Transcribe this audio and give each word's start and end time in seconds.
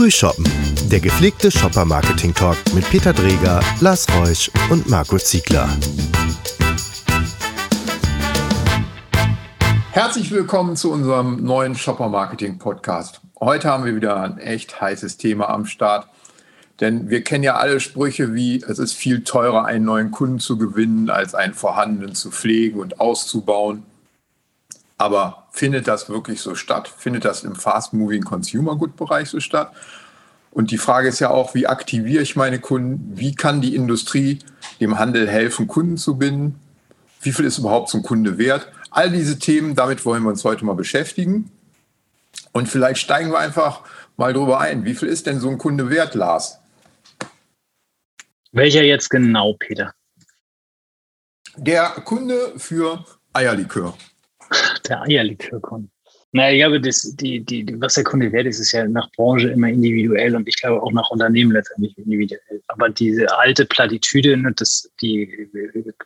Frühshoppen, 0.00 0.46
der 0.90 0.98
gepflegte 0.98 1.50
Shopper-Marketing-Talk 1.50 2.56
mit 2.72 2.88
Peter 2.88 3.12
Dreger, 3.12 3.60
Lars 3.82 4.06
Reusch 4.16 4.50
und 4.70 4.88
Marco 4.88 5.18
Ziegler. 5.18 5.68
Herzlich 9.90 10.30
willkommen 10.30 10.76
zu 10.76 10.90
unserem 10.90 11.44
neuen 11.44 11.74
Shopper-Marketing-Podcast. 11.74 13.20
Heute 13.40 13.68
haben 13.68 13.84
wir 13.84 13.94
wieder 13.94 14.22
ein 14.22 14.38
echt 14.38 14.80
heißes 14.80 15.18
Thema 15.18 15.50
am 15.50 15.66
Start. 15.66 16.08
Denn 16.80 17.10
wir 17.10 17.22
kennen 17.22 17.44
ja 17.44 17.56
alle 17.56 17.78
Sprüche 17.78 18.32
wie, 18.32 18.64
es 18.66 18.78
ist 18.78 18.94
viel 18.94 19.22
teurer, 19.22 19.66
einen 19.66 19.84
neuen 19.84 20.12
Kunden 20.12 20.38
zu 20.38 20.56
gewinnen, 20.56 21.10
als 21.10 21.34
einen 21.34 21.52
vorhandenen 21.52 22.14
zu 22.14 22.30
pflegen 22.30 22.80
und 22.80 23.00
auszubauen. 23.00 23.82
Aber 24.96 25.39
findet 25.50 25.88
das 25.88 26.08
wirklich 26.08 26.40
so 26.40 26.54
statt? 26.54 26.92
Findet 26.96 27.24
das 27.24 27.44
im 27.44 27.54
Fast-Moving 27.54 28.22
Consumer 28.22 28.76
Good 28.76 28.96
Bereich 28.96 29.28
so 29.28 29.40
statt? 29.40 29.72
Und 30.50 30.70
die 30.70 30.78
Frage 30.78 31.08
ist 31.08 31.20
ja 31.20 31.30
auch, 31.30 31.54
wie 31.54 31.66
aktiviere 31.66 32.22
ich 32.22 32.36
meine 32.36 32.58
Kunden? 32.58 33.12
Wie 33.16 33.34
kann 33.34 33.60
die 33.60 33.74
Industrie 33.76 34.40
dem 34.80 34.98
Handel 34.98 35.28
helfen, 35.28 35.66
Kunden 35.66 35.96
zu 35.96 36.16
binden? 36.16 36.58
Wie 37.22 37.32
viel 37.32 37.44
ist 37.44 37.58
überhaupt 37.58 37.90
so 37.90 37.98
ein 37.98 38.02
Kunde 38.02 38.38
wert? 38.38 38.70
All 38.90 39.10
diese 39.10 39.38
Themen, 39.38 39.76
damit 39.76 40.04
wollen 40.04 40.22
wir 40.24 40.30
uns 40.30 40.44
heute 40.44 40.64
mal 40.64 40.74
beschäftigen. 40.74 41.50
Und 42.52 42.68
vielleicht 42.68 43.00
steigen 43.00 43.30
wir 43.30 43.38
einfach 43.38 43.82
mal 44.16 44.32
drüber 44.32 44.60
ein. 44.60 44.84
Wie 44.84 44.94
viel 44.94 45.08
ist 45.08 45.26
denn 45.26 45.40
so 45.40 45.48
ein 45.48 45.58
Kunde 45.58 45.90
wert, 45.90 46.14
Lars? 46.14 46.58
Welcher 48.52 48.82
jetzt 48.82 49.10
genau, 49.10 49.54
Peter? 49.54 49.94
Der 51.56 51.90
Kunde 52.04 52.54
für 52.56 53.04
Eierlikör. 53.32 53.96
Der 54.88 55.02
Eierlikörkunde. 55.02 55.88
Naja, 56.32 56.52
ich 56.52 56.60
glaube, 56.60 56.80
das, 56.80 57.16
die, 57.16 57.44
die, 57.44 57.80
was 57.80 57.94
der 57.94 58.04
Kunde 58.04 58.30
wert 58.30 58.46
ist, 58.46 58.60
ist 58.60 58.70
ja 58.70 58.86
nach 58.86 59.10
Branche 59.16 59.48
immer 59.48 59.68
individuell 59.68 60.36
und 60.36 60.46
ich 60.48 60.60
glaube 60.60 60.80
auch 60.80 60.92
nach 60.92 61.10
Unternehmen 61.10 61.50
letztendlich 61.50 61.98
individuell. 61.98 62.62
Aber 62.68 62.88
diese 62.88 63.36
alte 63.36 63.66
Plattitüde, 63.66 64.36
ne, 64.36 64.52
dass 64.52 64.88
die, 65.00 65.50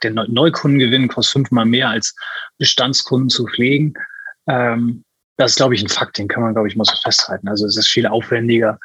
der 0.03 0.11
Neukundengewinn 0.13 1.09
kostet 1.09 1.33
fünfmal 1.33 1.67
mehr 1.67 1.91
als 1.91 2.15
Bestandskunden 2.57 3.29
zu 3.29 3.47
pflegen, 3.47 3.93
ähm, 4.47 5.05
das 5.37 5.53
ist, 5.53 5.57
glaube 5.57 5.75
ich, 5.75 5.83
ein 5.83 5.89
Fakt, 5.89 6.17
den 6.17 6.29
kann 6.29 6.43
man, 6.43 6.55
glaube 6.55 6.69
ich, 6.69 6.77
mal 6.77 6.85
so 6.85 6.97
festhalten. 7.03 7.49
Also 7.49 7.67
es 7.67 7.77
ist 7.77 7.89
viel 7.89 8.07
aufwendiger, 8.07 8.79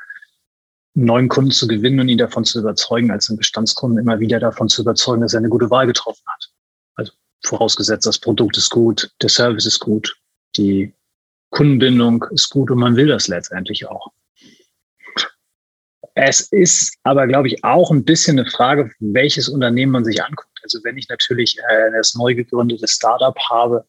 einen 0.95 1.05
neuen 1.05 1.27
Kunden 1.29 1.51
zu 1.51 1.67
gewinnen 1.67 2.01
und 2.01 2.09
ihn 2.09 2.17
davon 2.17 2.43
zu 2.43 2.59
überzeugen, 2.59 3.11
als 3.11 3.29
einen 3.29 3.37
Bestandskunden 3.37 3.99
immer 3.99 4.19
wieder 4.19 4.39
davon 4.39 4.67
zu 4.67 4.81
überzeugen, 4.81 5.21
dass 5.21 5.33
er 5.33 5.39
eine 5.39 5.49
gute 5.49 5.69
Wahl 5.69 5.87
getroffen 5.87 6.23
hat 6.27 6.49
vorausgesetzt, 7.45 8.05
das 8.05 8.19
Produkt 8.19 8.57
ist 8.57 8.69
gut, 8.69 9.11
der 9.21 9.29
Service 9.29 9.65
ist 9.65 9.79
gut, 9.79 10.17
die 10.57 10.93
Kundenbindung 11.51 12.25
ist 12.31 12.49
gut 12.49 12.69
und 12.71 12.79
man 12.79 12.95
will 12.95 13.07
das 13.07 13.27
letztendlich 13.27 13.87
auch. 13.87 14.11
Es 16.15 16.41
ist 16.41 16.97
aber, 17.03 17.27
glaube 17.27 17.47
ich, 17.47 17.63
auch 17.63 17.91
ein 17.91 18.03
bisschen 18.03 18.39
eine 18.39 18.49
Frage, 18.49 18.91
welches 18.99 19.47
Unternehmen 19.47 19.93
man 19.93 20.05
sich 20.05 20.21
anguckt. 20.21 20.59
Also 20.63 20.79
wenn 20.83 20.97
ich 20.97 21.07
natürlich 21.07 21.57
äh, 21.69 21.91
das 21.95 22.13
neu 22.15 22.35
gegründete 22.35 22.87
Startup 22.87 23.37
habe, 23.49 23.85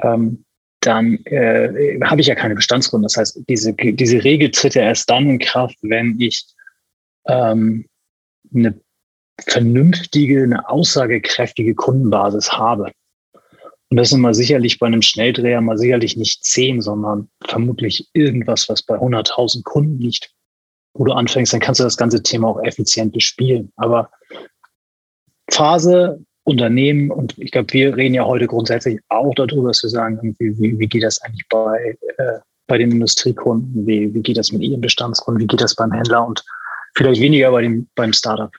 ähm, 0.00 0.44
dann 0.80 1.24
äh, 1.24 1.98
habe 2.02 2.20
ich 2.20 2.26
ja 2.26 2.34
keine 2.34 2.56
Bestandskunden. 2.56 3.04
Das 3.04 3.16
heißt, 3.16 3.40
diese, 3.48 3.72
diese 3.72 4.22
Regel 4.22 4.50
tritt 4.50 4.74
ja 4.74 4.82
erst 4.82 5.08
dann 5.08 5.28
in 5.28 5.38
Kraft, 5.38 5.76
wenn 5.82 6.20
ich 6.20 6.44
ähm, 7.26 7.88
eine 8.54 8.78
vernünftige, 9.40 10.42
eine 10.42 10.68
aussagekräftige 10.68 11.74
Kundenbasis 11.74 12.52
habe. 12.52 12.92
Und 13.90 13.96
das 13.96 14.08
sind 14.08 14.20
mal 14.20 14.34
sicherlich 14.34 14.78
bei 14.78 14.86
einem 14.86 15.02
Schnelldreher 15.02 15.60
mal 15.60 15.76
sicherlich 15.76 16.16
nicht 16.16 16.44
zehn, 16.44 16.80
sondern 16.80 17.28
vermutlich 17.44 18.08
irgendwas, 18.14 18.68
was 18.68 18.82
bei 18.82 18.96
100.000 18.96 19.64
Kunden 19.64 19.98
liegt. 19.98 20.32
Wo 20.94 21.04
du 21.04 21.12
anfängst, 21.12 21.52
dann 21.52 21.60
kannst 21.60 21.80
du 21.80 21.84
das 21.84 21.96
ganze 21.96 22.22
Thema 22.22 22.48
auch 22.48 22.62
effizient 22.62 23.12
bespielen. 23.12 23.72
Aber 23.76 24.10
Phase, 25.50 26.24
Unternehmen 26.44 27.10
und 27.10 27.38
ich 27.38 27.50
glaube, 27.50 27.72
wir 27.72 27.96
reden 27.96 28.14
ja 28.14 28.24
heute 28.24 28.46
grundsätzlich 28.46 28.98
auch 29.08 29.34
darüber, 29.34 29.68
dass 29.68 29.82
wir 29.82 29.90
sagen, 29.90 30.34
wie, 30.38 30.58
wie, 30.58 30.78
wie 30.78 30.86
geht 30.86 31.02
das 31.02 31.20
eigentlich 31.22 31.46
bei, 31.48 31.96
äh, 32.18 32.38
bei 32.66 32.78
den 32.78 32.90
Industriekunden, 32.90 33.86
wie, 33.86 34.12
wie 34.12 34.22
geht 34.22 34.38
das 34.38 34.50
mit 34.52 34.62
ihren 34.62 34.80
Bestandskunden, 34.80 35.42
wie 35.42 35.46
geht 35.46 35.60
das 35.60 35.76
beim 35.76 35.92
Händler 35.92 36.26
und 36.26 36.44
vielleicht 36.94 37.20
weniger 37.20 37.50
bei 37.52 37.62
dem, 37.62 37.88
beim 37.94 38.12
Startup. 38.12 38.50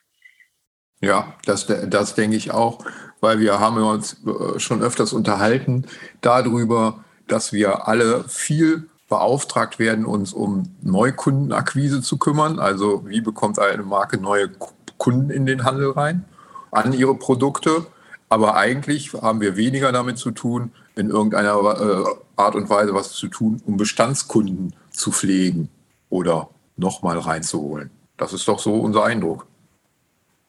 Ja, 1.03 1.33
das, 1.45 1.67
das 1.67 2.15
denke 2.15 2.37
ich 2.37 2.51
auch, 2.51 2.79
weil 3.19 3.41
wir 3.41 3.59
haben 3.59 3.75
uns 3.83 4.15
äh, 4.25 4.57
schon 4.57 4.81
öfters 4.81 5.11
unterhalten 5.11 5.85
darüber, 6.21 7.03
dass 7.27 7.51
wir 7.51 7.89
alle 7.89 8.23
viel 8.29 8.87
beauftragt 9.09 9.79
werden, 9.79 10.05
uns 10.05 10.31
um 10.31 10.63
Neukundenakquise 10.81 12.01
zu 12.01 12.17
kümmern. 12.17 12.57
Also 12.57 13.03
wie 13.05 13.19
bekommt 13.19 13.59
eine 13.59 13.83
Marke 13.83 14.17
neue 14.17 14.49
Kunden 14.97 15.29
in 15.29 15.45
den 15.45 15.65
Handel 15.65 15.91
rein 15.91 16.23
an 16.71 16.93
ihre 16.93 17.15
Produkte. 17.15 17.85
Aber 18.29 18.55
eigentlich 18.55 19.11
haben 19.11 19.41
wir 19.41 19.57
weniger 19.57 19.91
damit 19.91 20.17
zu 20.17 20.31
tun, 20.31 20.71
in 20.95 21.09
irgendeiner 21.09 21.57
äh, 21.57 22.05
Art 22.37 22.55
und 22.55 22.69
Weise 22.69 22.93
was 22.93 23.11
zu 23.11 23.27
tun, 23.27 23.61
um 23.65 23.75
Bestandskunden 23.75 24.73
zu 24.89 25.11
pflegen 25.11 25.67
oder 26.09 26.47
nochmal 26.77 27.19
reinzuholen. 27.19 27.91
Das 28.15 28.31
ist 28.31 28.47
doch 28.47 28.59
so 28.59 28.75
unser 28.75 29.03
Eindruck. 29.03 29.47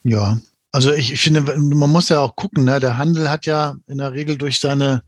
Ja, 0.04 0.38
also 0.70 0.92
ich, 0.92 1.20
finde, 1.20 1.40
man 1.40 1.90
muss 1.90 2.08
ja 2.08 2.20
auch 2.20 2.36
gucken, 2.36 2.64
ne? 2.64 2.78
der 2.78 2.98
Handel 2.98 3.30
hat 3.30 3.46
ja 3.46 3.76
in 3.86 3.98
der 3.98 4.12
Regel 4.12 4.36
durch 4.36 4.60
seine 4.60 5.02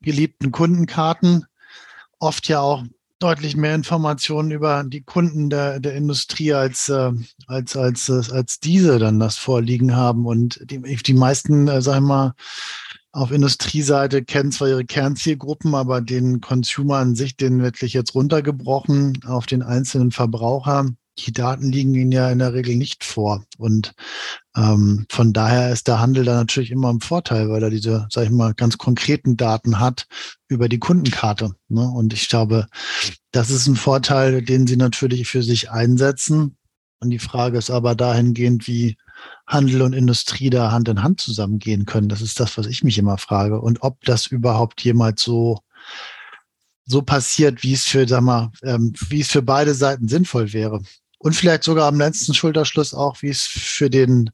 geliebten 0.00 0.50
Kundenkarten 0.50 1.44
oft 2.18 2.48
ja 2.48 2.60
auch 2.60 2.84
deutlich 3.20 3.54
mehr 3.54 3.74
Informationen 3.74 4.50
über 4.50 4.82
die 4.84 5.02
Kunden 5.02 5.50
der, 5.50 5.78
der 5.78 5.94
Industrie 5.94 6.54
als, 6.54 6.88
äh, 6.88 7.12
als, 7.46 7.76
als, 7.76 8.10
als 8.10 8.60
diese 8.60 8.98
dann 8.98 9.20
das 9.20 9.36
vorliegen 9.36 9.94
haben. 9.94 10.26
Und 10.26 10.58
die, 10.64 10.80
die 10.80 11.14
meisten, 11.14 11.68
äh, 11.68 11.82
sagen 11.82 12.06
wir 12.06 12.14
mal, 12.14 12.34
auf 13.12 13.30
Industrieseite 13.30 14.24
kennen 14.24 14.52
zwar 14.52 14.68
ihre 14.68 14.84
Kernzielgruppen, 14.84 15.74
aber 15.74 16.00
den 16.00 16.40
Consumer 16.40 16.96
an 16.96 17.14
sich, 17.14 17.36
den 17.36 17.62
wirklich 17.62 17.92
jetzt 17.92 18.14
runtergebrochen 18.14 19.20
auf 19.26 19.46
den 19.46 19.62
einzelnen 19.62 20.12
Verbraucher, 20.12 20.88
die 21.24 21.32
Daten 21.32 21.70
liegen 21.70 21.94
ihnen 21.94 22.12
ja 22.12 22.30
in 22.30 22.38
der 22.38 22.54
Regel 22.54 22.76
nicht 22.76 23.04
vor. 23.04 23.44
Und 23.58 23.92
ähm, 24.56 25.06
von 25.10 25.32
daher 25.32 25.72
ist 25.72 25.88
der 25.88 26.00
Handel 26.00 26.24
da 26.24 26.34
natürlich 26.34 26.70
immer 26.70 26.90
im 26.90 27.00
Vorteil, 27.00 27.48
weil 27.48 27.62
er 27.62 27.70
diese, 27.70 28.06
sag 28.10 28.24
ich 28.24 28.30
mal, 28.30 28.54
ganz 28.54 28.78
konkreten 28.78 29.36
Daten 29.36 29.78
hat 29.80 30.06
über 30.48 30.68
die 30.68 30.78
Kundenkarte. 30.78 31.54
Ne? 31.68 31.88
Und 31.88 32.12
ich 32.12 32.28
glaube, 32.28 32.66
das 33.32 33.50
ist 33.50 33.66
ein 33.66 33.76
Vorteil, 33.76 34.42
den 34.42 34.66
sie 34.66 34.76
natürlich 34.76 35.28
für 35.28 35.42
sich 35.42 35.70
einsetzen. 35.70 36.56
Und 37.00 37.10
die 37.10 37.18
Frage 37.18 37.58
ist 37.58 37.70
aber 37.70 37.94
dahingehend, 37.94 38.66
wie 38.66 38.96
Handel 39.46 39.82
und 39.82 39.92
Industrie 39.92 40.50
da 40.50 40.72
Hand 40.72 40.88
in 40.88 41.02
Hand 41.02 41.20
zusammengehen 41.20 41.86
können. 41.86 42.08
Das 42.08 42.20
ist 42.20 42.40
das, 42.40 42.58
was 42.58 42.66
ich 42.66 42.84
mich 42.84 42.98
immer 42.98 43.18
frage. 43.18 43.60
Und 43.60 43.82
ob 43.82 44.04
das 44.04 44.26
überhaupt 44.26 44.82
jemals 44.82 45.22
so 45.22 45.58
so 46.90 47.02
passiert, 47.02 47.62
wie 47.62 47.72
es 47.72 47.84
für, 47.84 48.06
sag 48.08 48.22
mal, 48.22 48.50
ähm, 48.62 48.92
wie 49.08 49.20
es 49.20 49.30
für 49.30 49.42
beide 49.42 49.74
Seiten 49.74 50.08
sinnvoll 50.08 50.52
wäre 50.52 50.82
und 51.22 51.36
vielleicht 51.36 51.64
sogar 51.64 51.86
am 51.86 51.98
letzten 51.98 52.34
Schulterschluss 52.34 52.94
auch, 52.94 53.20
wie 53.22 53.28
es 53.28 53.42
für 53.42 53.90
den, 53.90 54.30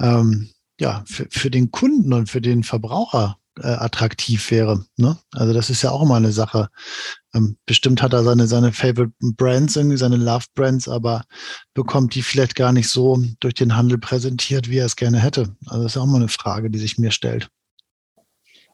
ähm, 0.00 0.50
ja, 0.80 1.04
für, 1.06 1.26
für 1.30 1.50
den 1.50 1.70
Kunden 1.70 2.12
und 2.12 2.30
für 2.30 2.40
den 2.40 2.64
Verbraucher 2.64 3.36
äh, 3.60 3.66
attraktiv 3.66 4.50
wäre. 4.50 4.84
Ne? 4.96 5.18
Also 5.32 5.52
das 5.52 5.68
ist 5.68 5.82
ja 5.82 5.90
auch 5.90 6.02
immer 6.02 6.16
eine 6.16 6.32
Sache. 6.32 6.68
Ähm, 7.34 7.58
bestimmt 7.66 8.02
hat 8.02 8.14
er 8.14 8.24
seine, 8.24 8.46
seine 8.46 8.72
Favorite 8.72 9.12
Brands, 9.20 9.76
irgendwie 9.76 9.98
seine 9.98 10.16
Love 10.16 10.46
Brands, 10.54 10.88
aber 10.88 11.24
bekommt 11.74 12.14
die 12.14 12.22
vielleicht 12.22 12.54
gar 12.54 12.72
nicht 12.72 12.88
so 12.88 13.22
durch 13.40 13.54
den 13.54 13.76
Handel 13.76 13.98
präsentiert, 13.98 14.70
wie 14.70 14.78
er 14.78 14.86
es 14.86 14.96
gerne 14.96 15.18
hätte. 15.18 15.54
Also 15.66 15.82
das 15.82 15.96
ist 15.96 16.00
auch 16.00 16.06
mal 16.06 16.16
eine 16.16 16.28
Frage, 16.28 16.70
die 16.70 16.78
sich 16.78 16.96
mir 16.96 17.10
stellt. 17.10 17.48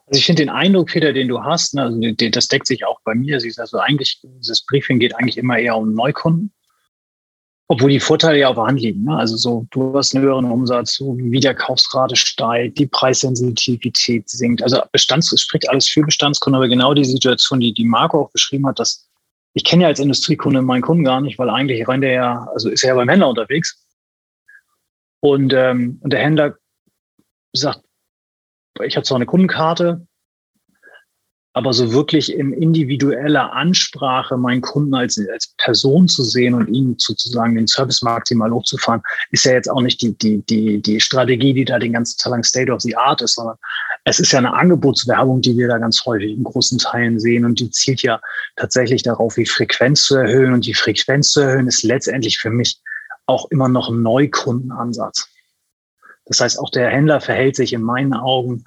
Also 0.07 0.19
ich 0.19 0.25
finde 0.25 0.43
den 0.43 0.49
Eindruck, 0.49 0.89
Peter, 0.89 1.11
den 1.11 1.27
du 1.27 1.43
hast, 1.43 1.73
ne, 1.73 1.83
also 1.83 2.29
das 2.29 2.47
deckt 2.47 2.67
sich 2.67 2.85
auch 2.85 2.99
bei 3.03 3.15
mir. 3.15 3.35
Also 3.57 3.79
eigentlich, 3.79 4.21
dieses 4.23 4.65
Briefing 4.65 4.99
geht 4.99 5.15
eigentlich 5.15 5.37
immer 5.37 5.57
eher 5.57 5.75
um 5.75 5.93
Neukunden. 5.93 6.53
Obwohl 7.73 7.89
die 7.89 7.99
Vorteile 7.99 8.37
ja 8.37 8.49
auf 8.49 8.55
der 8.55 8.65
Hand 8.65 8.81
liegen. 8.81 9.03
Ne? 9.05 9.17
Also 9.17 9.35
so, 9.35 9.65
du 9.71 9.97
hast 9.97 10.13
einen 10.13 10.23
höheren 10.23 10.45
Umsatz, 10.45 10.93
so 10.93 11.17
wie 11.17 11.39
der 11.39 11.55
Kaufsrate 11.55 12.15
steigt, 12.15 12.77
die 12.77 12.85
Preissensitivität 12.85 14.29
sinkt. 14.29 14.61
Also 14.61 14.79
Bestands, 14.91 15.31
es 15.31 15.41
spricht 15.41 15.67
alles 15.67 15.87
für 15.87 16.03
Bestandskunden, 16.03 16.55
aber 16.55 16.67
genau 16.67 16.93
die 16.93 17.03
Situation, 17.03 17.59
die 17.61 17.73
die 17.73 17.83
Marco 17.83 18.21
auch 18.21 18.29
beschrieben 18.29 18.67
hat, 18.67 18.77
dass 18.77 19.09
ich 19.55 19.63
kenne 19.63 19.83
ja 19.83 19.87
als 19.87 19.99
Industriekunde 19.99 20.61
meinen 20.61 20.83
Kunden 20.83 21.03
gar 21.03 21.19
nicht, 21.19 21.39
weil 21.39 21.49
eigentlich 21.49 21.87
rennt 21.87 22.03
er 22.03 22.13
ja, 22.13 22.47
also 22.53 22.69
ist 22.69 22.83
er 22.83 22.89
ja 22.89 22.95
beim 22.95 23.09
Händler 23.09 23.29
unterwegs. 23.29 23.83
Und, 25.19 25.51
ähm, 25.53 25.97
und 26.03 26.13
der 26.13 26.19
Händler 26.19 26.55
sagt, 27.53 27.81
ich 28.83 28.95
habe 28.95 29.03
zwar 29.03 29.15
eine 29.15 29.25
Kundenkarte, 29.25 30.05
aber 31.53 31.71
so 31.71 31.93
wirklich 31.93 32.33
in 32.33 32.51
individueller 32.51 33.53
Ansprache 33.53 34.37
meinen 34.37 34.61
Kunden 34.61 34.95
als, 34.95 35.19
als 35.31 35.53
Person 35.57 36.07
zu 36.07 36.23
sehen 36.23 36.55
und 36.55 36.67
ihnen 36.67 36.95
sozusagen 36.97 37.55
den 37.55 37.67
Service 37.67 38.01
maximal 38.01 38.51
hochzufahren, 38.51 39.03
ist 39.29 39.45
ja 39.45 39.53
jetzt 39.53 39.69
auch 39.69 39.81
nicht 39.81 40.01
die, 40.01 40.17
die, 40.17 40.43
die, 40.47 40.81
die 40.81 40.99
Strategie, 40.99 41.53
die 41.53 41.65
da 41.65 41.77
den 41.77 41.93
ganzen 41.93 42.17
Tag 42.17 42.31
lang 42.31 42.43
State 42.43 42.71
of 42.71 42.81
the 42.81 42.95
Art 42.95 43.21
ist, 43.21 43.35
sondern 43.35 43.55
es 44.05 44.19
ist 44.19 44.31
ja 44.31 44.39
eine 44.39 44.53
Angebotswerbung, 44.53 45.41
die 45.41 45.55
wir 45.55 45.67
da 45.67 45.77
ganz 45.77 46.03
häufig 46.05 46.31
in 46.31 46.43
großen 46.43 46.79
Teilen 46.79 47.19
sehen 47.19 47.45
und 47.45 47.59
die 47.59 47.69
zielt 47.69 48.01
ja 48.01 48.19
tatsächlich 48.55 49.03
darauf, 49.03 49.35
die 49.35 49.45
Frequenz 49.45 50.03
zu 50.03 50.15
erhöhen 50.15 50.53
und 50.53 50.65
die 50.65 50.73
Frequenz 50.73 51.29
zu 51.29 51.41
erhöhen 51.41 51.67
ist 51.67 51.83
letztendlich 51.83 52.39
für 52.39 52.49
mich 52.49 52.79
auch 53.27 53.49
immer 53.51 53.69
noch 53.69 53.89
ein 53.89 54.01
Neukundenansatz. 54.01 55.29
Das 56.25 56.39
heißt, 56.39 56.59
auch 56.59 56.71
der 56.71 56.89
Händler 56.89 57.21
verhält 57.21 57.55
sich 57.55 57.73
in 57.73 57.81
meinen 57.83 58.13
Augen 58.13 58.65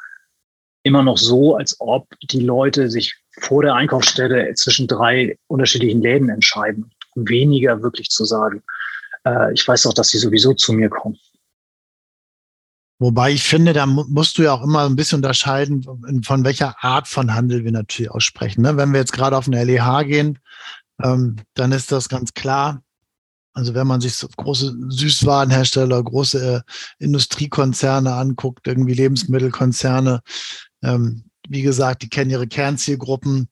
immer 0.87 1.03
noch 1.03 1.19
so, 1.19 1.57
als 1.57 1.77
ob 1.81 2.09
die 2.23 2.41
Leute 2.41 2.91
sich 2.91 3.15
vor 3.41 3.63
der 3.63 3.75
Einkaufsstelle 3.75 4.55
zwischen 4.55 4.87
drei 4.87 5.37
unterschiedlichen 5.49 6.01
Läden 6.01 6.29
entscheiden, 6.29 6.91
um 7.15 7.29
weniger 7.29 7.83
wirklich 7.83 8.09
zu 8.09 8.25
sagen, 8.25 8.63
äh, 9.27 9.53
ich 9.53 9.67
weiß 9.67 9.83
doch, 9.83 9.95
dass 9.95 10.09
sie 10.09 10.19
sowieso 10.19 10.55
zu 10.55 10.73
mir 10.73 10.89
kommen. 10.89 11.19
Wobei 12.99 13.33
ich 13.33 13.43
finde, 13.43 13.75
da 13.75 13.85
musst 13.85 14.39
du 14.39 14.43
ja 14.43 14.53
auch 14.53 14.63
immer 14.63 14.87
ein 14.87 14.97
bisschen 14.97 15.17
unterscheiden, 15.17 16.23
von 16.25 16.45
welcher 16.45 16.83
Art 16.83 17.09
von 17.09 17.35
Handel 17.35 17.63
wir 17.65 17.73
natürlich 17.73 18.11
aussprechen. 18.11 18.63
Ne? 18.63 18.79
Wenn 18.79 18.93
wir 18.93 19.01
jetzt 19.01 19.13
gerade 19.13 19.37
auf 19.37 19.47
eine 19.47 19.63
LEH 19.63 20.05
gehen, 20.05 20.39
ähm, 21.03 21.37
dann 21.55 21.73
ist 21.73 21.93
das 21.93 22.09
ganz 22.09 22.33
klar. 22.33 22.83
Also 23.53 23.75
wenn 23.75 23.87
man 23.87 24.01
sich 24.01 24.15
so 24.15 24.29
große 24.29 24.75
Süßwarenhersteller, 24.89 26.03
große 26.03 26.65
äh, 26.67 27.05
Industriekonzerne 27.05 28.15
anguckt, 28.15 28.67
irgendwie 28.67 28.95
Lebensmittelkonzerne, 28.95 30.21
ähm, 30.83 31.25
wie 31.49 31.63
gesagt, 31.63 32.03
die 32.03 32.09
kennen 32.09 32.31
ihre 32.31 32.47
Kernzielgruppen. 32.47 33.49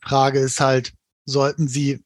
Frage 0.00 0.38
ist 0.40 0.60
halt, 0.60 0.92
sollten 1.24 1.68
sie 1.68 2.04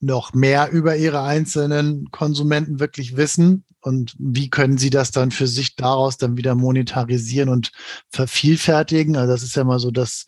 noch 0.00 0.34
mehr 0.34 0.70
über 0.70 0.96
ihre 0.96 1.22
einzelnen 1.22 2.10
Konsumenten 2.10 2.80
wirklich 2.80 3.16
wissen? 3.16 3.64
Und 3.80 4.14
wie 4.18 4.50
können 4.50 4.78
Sie 4.78 4.90
das 4.90 5.10
dann 5.10 5.30
für 5.30 5.46
sich 5.46 5.74
daraus 5.74 6.16
dann 6.16 6.36
wieder 6.36 6.54
monetarisieren 6.54 7.48
und 7.48 7.72
vervielfältigen? 8.10 9.16
Also 9.16 9.32
das 9.32 9.42
ist 9.42 9.56
ja 9.56 9.64
mal 9.64 9.80
so 9.80 9.90
das, 9.90 10.24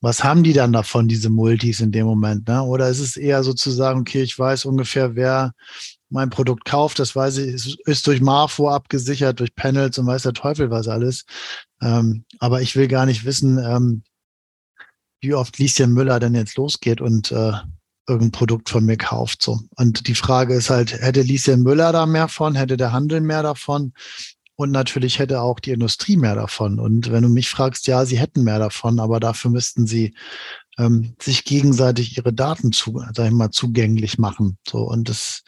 was 0.00 0.24
haben 0.24 0.42
die 0.42 0.52
dann 0.52 0.72
davon, 0.72 1.06
diese 1.06 1.30
Multis 1.30 1.80
in 1.80 1.92
dem 1.92 2.06
Moment? 2.06 2.48
Ne? 2.48 2.62
Oder 2.62 2.88
ist 2.88 3.00
es 3.00 3.16
eher 3.16 3.44
sozusagen, 3.44 4.00
okay, 4.00 4.22
ich 4.22 4.36
weiß 4.36 4.64
ungefähr, 4.64 5.14
wer 5.14 5.52
mein 6.10 6.30
Produkt 6.30 6.64
kauft, 6.64 6.98
das 6.98 7.16
weiß 7.16 7.38
ich, 7.38 7.54
ist, 7.54 7.78
ist 7.86 8.06
durch 8.06 8.20
Marfo 8.20 8.68
abgesichert, 8.68 9.40
durch 9.40 9.54
Panels 9.54 9.98
und 9.98 10.06
weiß 10.06 10.22
der 10.22 10.32
Teufel 10.32 10.70
was 10.70 10.88
alles. 10.88 11.24
Ähm, 11.80 12.24
aber 12.38 12.60
ich 12.60 12.76
will 12.76 12.88
gar 12.88 13.06
nicht 13.06 13.24
wissen, 13.24 13.58
ähm, 13.58 14.02
wie 15.20 15.34
oft 15.34 15.58
Lieschen 15.58 15.92
Müller 15.92 16.18
denn 16.18 16.34
jetzt 16.34 16.56
losgeht 16.56 17.00
und 17.00 17.30
äh, 17.30 17.52
irgendein 18.08 18.32
Produkt 18.32 18.68
von 18.68 18.84
mir 18.84 18.96
kauft. 18.96 19.42
So. 19.42 19.60
Und 19.76 20.08
die 20.08 20.14
Frage 20.14 20.54
ist 20.54 20.70
halt, 20.70 20.92
hätte 20.92 21.22
Lieschen 21.22 21.62
Müller 21.62 21.92
da 21.92 22.06
mehr 22.06 22.28
von, 22.28 22.54
hätte 22.56 22.76
der 22.76 22.92
Handel 22.92 23.20
mehr 23.20 23.42
davon? 23.42 23.92
Und 24.56 24.72
natürlich 24.72 25.18
hätte 25.18 25.40
auch 25.40 25.58
die 25.60 25.70
Industrie 25.70 26.16
mehr 26.16 26.34
davon. 26.34 26.80
Und 26.80 27.10
wenn 27.10 27.22
du 27.22 27.30
mich 27.30 27.48
fragst, 27.48 27.86
ja, 27.86 28.04
sie 28.04 28.18
hätten 28.18 28.44
mehr 28.44 28.58
davon, 28.58 29.00
aber 29.00 29.18
dafür 29.18 29.50
müssten 29.50 29.86
sie 29.86 30.14
ähm, 30.80 31.14
sich 31.20 31.44
gegenseitig 31.44 32.16
ihre 32.16 32.32
Daten 32.32 32.72
zu, 32.72 33.04
sag 33.12 33.26
ich 33.26 33.32
mal, 33.32 33.50
zugänglich 33.50 34.18
machen. 34.18 34.56
So. 34.66 34.78
Und 34.78 35.08
das 35.08 35.42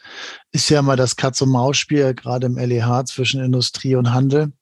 ist 0.51 0.69
ja 0.69 0.81
mal 0.81 0.95
das 0.95 1.15
Katz-und-Maus-Spiel, 1.15 2.13
gerade 2.13 2.45
im 2.45 2.57
LEH 2.57 3.05
zwischen 3.05 3.43
Industrie 3.43 3.95
und 3.95 4.13
Handel. 4.13 4.53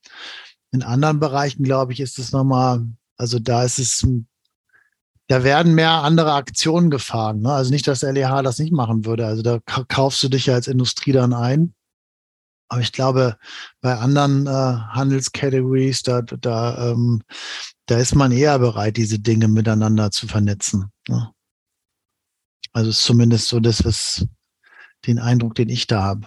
In 0.71 0.83
anderen 0.83 1.19
Bereichen, 1.19 1.63
glaube 1.63 1.91
ich, 1.91 1.99
ist 1.99 2.17
es 2.17 2.31
nochmal, 2.31 2.87
also 3.17 3.39
da 3.39 3.63
ist 3.63 3.79
es 3.79 4.07
da 5.27 5.43
werden 5.45 5.75
mehr 5.75 6.03
andere 6.03 6.33
Aktionen 6.33 6.89
gefahren. 6.89 7.41
Ne? 7.41 7.53
Also 7.53 7.71
nicht, 7.71 7.87
dass 7.87 8.01
der 8.01 8.11
LEH 8.11 8.41
das 8.41 8.59
nicht 8.59 8.73
machen 8.73 9.05
würde. 9.05 9.25
Also 9.25 9.41
da 9.41 9.59
kaufst 9.87 10.21
du 10.23 10.29
dich 10.29 10.47
ja 10.47 10.55
als 10.55 10.67
Industrie 10.67 11.13
dann 11.13 11.33
ein. 11.33 11.73
Aber 12.67 12.81
ich 12.81 12.91
glaube, 12.91 13.37
bei 13.81 13.97
anderen 13.97 14.47
äh, 14.47 14.49
Handelscategories, 14.49 16.03
da, 16.03 16.21
da, 16.21 16.91
ähm, 16.91 17.21
da 17.91 17.97
ist 17.97 18.15
man 18.15 18.31
eher 18.31 18.57
bereit, 18.57 18.95
diese 18.95 19.19
Dinge 19.19 19.49
miteinander 19.49 20.11
zu 20.11 20.25
vernetzen. 20.25 20.85
Ne? 21.09 21.29
Also 22.71 22.91
ist 22.91 23.03
zumindest 23.03 23.49
so 23.49 23.59
das, 23.59 23.83
was 23.83 24.25
den 25.05 25.19
Eindruck, 25.19 25.55
den 25.55 25.67
ich 25.67 25.87
da 25.87 26.01
habe. 26.01 26.21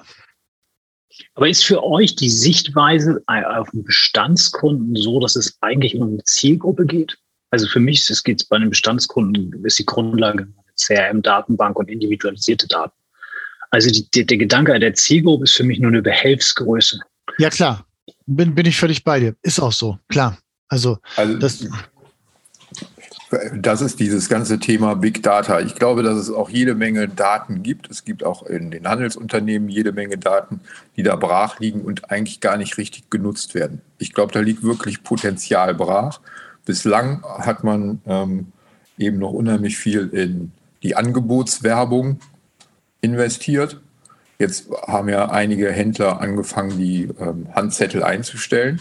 Aber 1.33 1.49
ist 1.49 1.65
für 1.65 1.83
euch 1.83 2.17
die 2.17 2.29
Sichtweise 2.29 3.23
auf 3.27 3.71
den 3.71 3.83
Bestandskunden 3.83 4.95
so, 4.95 5.21
dass 5.21 5.37
es 5.37 5.57
eigentlich 5.63 5.97
um 5.97 6.03
eine 6.03 6.25
Zielgruppe 6.25 6.85
geht? 6.85 7.17
Also 7.51 7.67
für 7.67 7.81
mich 7.81 8.11
es 8.11 8.23
geht 8.23 8.47
bei 8.51 8.57
einem 8.57 8.69
Bestandskunden, 8.69 9.65
ist 9.65 9.79
die 9.79 9.87
Grundlage 9.87 10.43
eine 10.43 10.55
CRM-Datenbank 10.77 11.79
und 11.79 11.89
individualisierte 11.89 12.69
Daten. 12.69 12.99
Also 13.71 13.91
die, 13.91 14.11
die, 14.11 14.27
der 14.27 14.37
Gedanke 14.37 14.79
der 14.79 14.93
Zielgruppe 14.93 15.45
ist 15.45 15.55
für 15.55 15.65
mich 15.65 15.79
nur 15.79 15.93
eine 15.93 16.03
Behelfsgröße. 16.03 17.01
Ja, 17.39 17.49
klar. 17.49 17.87
Bin, 18.27 18.55
bin 18.55 18.67
ich 18.67 18.77
völlig 18.77 19.03
bei 19.03 19.19
dir. 19.19 19.35
Ist 19.41 19.61
auch 19.61 19.73
so, 19.73 19.99
klar. 20.09 20.37
Also, 20.69 20.99
also 21.17 21.39
das, 21.39 21.67
das 23.55 23.81
ist 23.81 24.01
dieses 24.01 24.29
ganze 24.29 24.59
Thema 24.59 24.95
Big 24.95 25.23
Data. 25.23 25.61
Ich 25.61 25.75
glaube, 25.75 26.03
dass 26.03 26.17
es 26.17 26.31
auch 26.31 26.49
jede 26.49 26.75
Menge 26.75 27.09
Daten 27.09 27.63
gibt. 27.63 27.91
Es 27.91 28.05
gibt 28.05 28.25
auch 28.25 28.45
in 28.45 28.71
den 28.71 28.89
Handelsunternehmen 28.89 29.69
jede 29.69 29.93
Menge 29.93 30.19
Daten, 30.19 30.61
die 30.97 31.03
da 31.03 31.17
brach 31.17 31.61
liegen 31.61 31.83
und 31.83 32.11
eigentlich 32.11 32.41
gar 32.41 32.57
nicht 32.57 32.79
richtig 32.79 33.11
genutzt 33.11 33.55
werden. 33.55 33.81
Ich 33.99 34.13
glaube, 34.13 34.33
da 34.33 34.41
liegt 34.41 34.63
wirklich 34.63 35.03
Potenzial 35.03 35.75
brach. 35.75 36.21
Bislang 36.65 37.23
hat 37.23 37.65
man 37.65 38.01
ähm, 38.07 38.53
eben 38.99 39.19
noch 39.19 39.33
unheimlich 39.33 39.77
viel 39.77 40.09
in 40.09 40.53
die 40.83 40.97
Angebotswerbung 40.97 42.21
investiert. 43.01 43.81
Jetzt 44.39 44.69
haben 44.87 45.09
ja 45.09 45.31
einige 45.31 45.71
Händler 45.71 46.21
angefangen, 46.21 46.79
die 46.79 47.09
ähm, 47.21 47.49
Handzettel 47.55 48.03
einzustellen. 48.03 48.81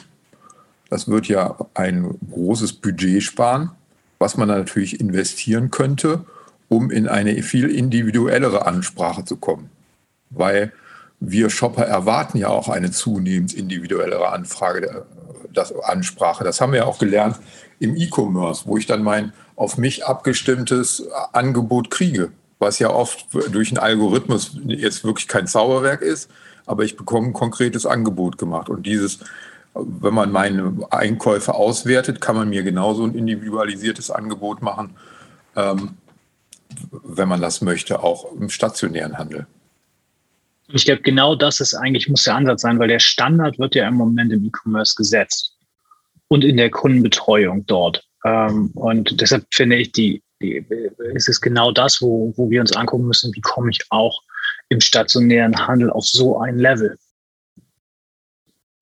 Das 0.94 1.08
wird 1.08 1.28
ja 1.28 1.56
ein 1.74 2.20
großes 2.32 2.74
Budget 2.74 3.24
sparen, 3.24 3.72
was 4.20 4.38
man 4.38 4.48
natürlich 4.48 5.00
investieren 5.00 5.72
könnte, 5.72 6.24
um 6.70 6.92
in 6.92 7.08
eine 7.08 7.42
viel 7.42 7.68
individuellere 7.68 8.68
Ansprache 8.68 9.26
zu 9.26 9.38
kommen. 9.38 9.72
Weil 10.30 10.72
wir 11.20 11.50
Shopper 11.50 11.84
erwarten 11.84 12.38
ja 12.38 12.50
auch 12.50 12.70
eine 12.70 12.92
zunehmend 12.92 13.56
individuellere 13.56 14.30
Anfrage, 14.30 15.08
das, 15.52 15.74
Ansprache. 15.82 16.44
Das 16.44 16.62
haben 16.62 16.74
wir 16.74 16.82
ja 16.82 16.86
auch 16.86 17.00
gelernt 17.00 17.40
im 17.80 17.96
E-Commerce, 17.96 18.68
wo 18.68 18.78
ich 18.78 18.86
dann 18.86 19.02
mein 19.02 19.34
auf 19.56 19.80
mich 19.80 20.06
abgestimmtes 20.06 21.08
Angebot 21.32 21.90
kriege, 21.90 22.30
was 22.60 22.78
ja 22.78 22.92
oft 22.92 23.30
durch 23.52 23.70
einen 23.70 23.80
Algorithmus 23.80 24.60
jetzt 24.64 25.04
wirklich 25.04 25.28
kein 25.28 25.48
Zauberwerk 25.48 26.04
ist, 26.04 26.30
aber 26.68 26.84
ich 26.84 26.96
bekomme 26.98 27.30
ein 27.30 27.34
konkretes 27.34 27.88
Angebot 27.88 28.38
gemacht. 28.38 28.70
Und 28.70 28.86
dieses, 28.86 29.22
wenn 29.76 30.14
man 30.14 30.32
meine 30.32 30.76
Einkäufe 30.92 31.56
auswertet, 31.56 32.22
kann 32.22 32.36
man 32.36 32.50
mir 32.50 32.64
genauso 32.64 33.06
ein 33.06 33.16
individualisiertes 33.16 34.12
Angebot 34.12 34.62
machen, 34.62 34.96
ähm, 35.56 35.98
wenn 37.04 37.28
man 37.28 37.42
das 37.42 37.62
möchte, 37.62 38.04
auch 38.04 38.32
im 38.34 38.50
stationären 38.50 39.18
Handel. 39.18 39.48
Ich 40.70 40.86
glaube, 40.86 41.02
genau 41.02 41.36
das 41.36 41.60
ist 41.60 41.76
eigentlich, 41.76 42.08
muss 42.08 42.24
der 42.24 42.36
Ansatz 42.36 42.62
sein, 42.62 42.80
weil 42.80 42.88
der 42.88 43.00
Standard 43.00 43.60
wird 43.60 43.76
ja 43.76 43.88
im 43.88 43.96
Moment 43.96 44.32
im 44.32 44.46
E-Commerce 44.46 44.96
gesetzt 44.96 45.58
und 46.30 46.44
in 46.44 46.58
der 46.58 46.72
Kundenbetreuung 46.72 47.66
dort. 47.66 48.04
Ähm, 48.26 48.72
und 48.76 49.20
deshalb 49.22 49.46
finde 49.52 49.76
ich, 49.78 49.92
die, 49.92 50.24
die, 50.42 50.66
ist 51.14 51.30
es 51.30 51.42
genau 51.42 51.72
das, 51.72 52.02
wo, 52.02 52.34
wo 52.38 52.50
wir 52.50 52.62
uns 52.62 52.76
angucken 52.76 53.08
müssen, 53.08 53.34
wie 53.36 53.42
komme 53.42 53.72
ich 53.72 53.82
auch 53.90 54.22
im 54.70 54.82
stationären 54.82 55.56
Handel 55.68 55.90
auf 55.90 56.06
so 56.06 56.40
ein 56.40 56.58
Level. 56.58 56.98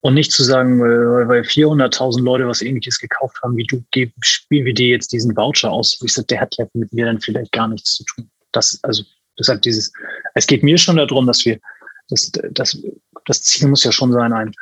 Und 0.02 0.14
nicht 0.14 0.32
zu 0.32 0.42
sagen, 0.42 0.80
weil 0.80 1.42
400.000 1.42 2.22
Leute 2.22 2.48
was 2.48 2.60
ähnliches 2.60 2.98
gekauft 2.98 3.40
haben 3.40 3.56
wie 3.56 3.64
du, 3.64 3.84
spielen 4.20 4.64
wir 4.64 4.74
dir 4.74 4.88
jetzt 4.88 5.12
diesen 5.12 5.36
Voucher 5.36 5.70
aus. 5.70 6.00
Ich 6.02 6.12
sage, 6.12 6.26
der 6.26 6.40
hat 6.40 6.56
ja 6.58 6.66
mit 6.74 6.92
mir 6.92 7.06
dann 7.06 7.20
vielleicht 7.20 7.52
gar 7.52 7.68
nichts 7.68 7.94
zu 7.94 8.04
tun. 8.04 8.28
Das, 8.50 8.80
also, 8.82 9.04
deshalb 9.38 9.62
dieses, 9.62 9.92
es 10.34 10.48
geht 10.48 10.64
mir 10.64 10.76
schon 10.76 10.96
darum, 10.96 11.28
dass 11.28 11.44
wir, 11.44 11.60
das, 12.08 12.32
das, 12.50 12.82
das 13.26 13.42
Ziel 13.42 13.68
muss 13.68 13.84
ja 13.84 13.92
schon 13.92 14.10
sein, 14.10 14.32
ein, 14.32 14.52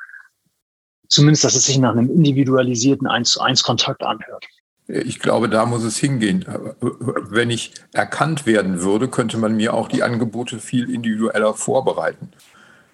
zumindest, 1.09 1.45
dass 1.45 1.55
es 1.55 1.65
sich 1.65 1.79
nach 1.79 1.93
einem 1.93 2.11
individualisierten 2.11 3.07
1 3.07 3.31
zu 3.31 3.41
1 3.41 3.63
Kontakt 3.63 4.03
anhört. 4.03 4.45
Ich 4.89 5.21
glaube, 5.21 5.49
da 5.49 5.65
muss 5.65 5.85
es 5.85 5.97
hingehen. 5.97 6.45
Wenn 6.81 7.49
ich 7.49 7.73
erkannt 7.95 8.45
werden 8.45 8.83
würde, 8.83 9.09
könnte 9.09 9.39
man 9.39 9.57
mir 9.57 9.73
auch 9.73 9.89
die 9.89 10.03
Angebote 10.03 10.59
viel 10.59 10.93
individueller 10.93 11.55
vorbereiten. 11.55 12.31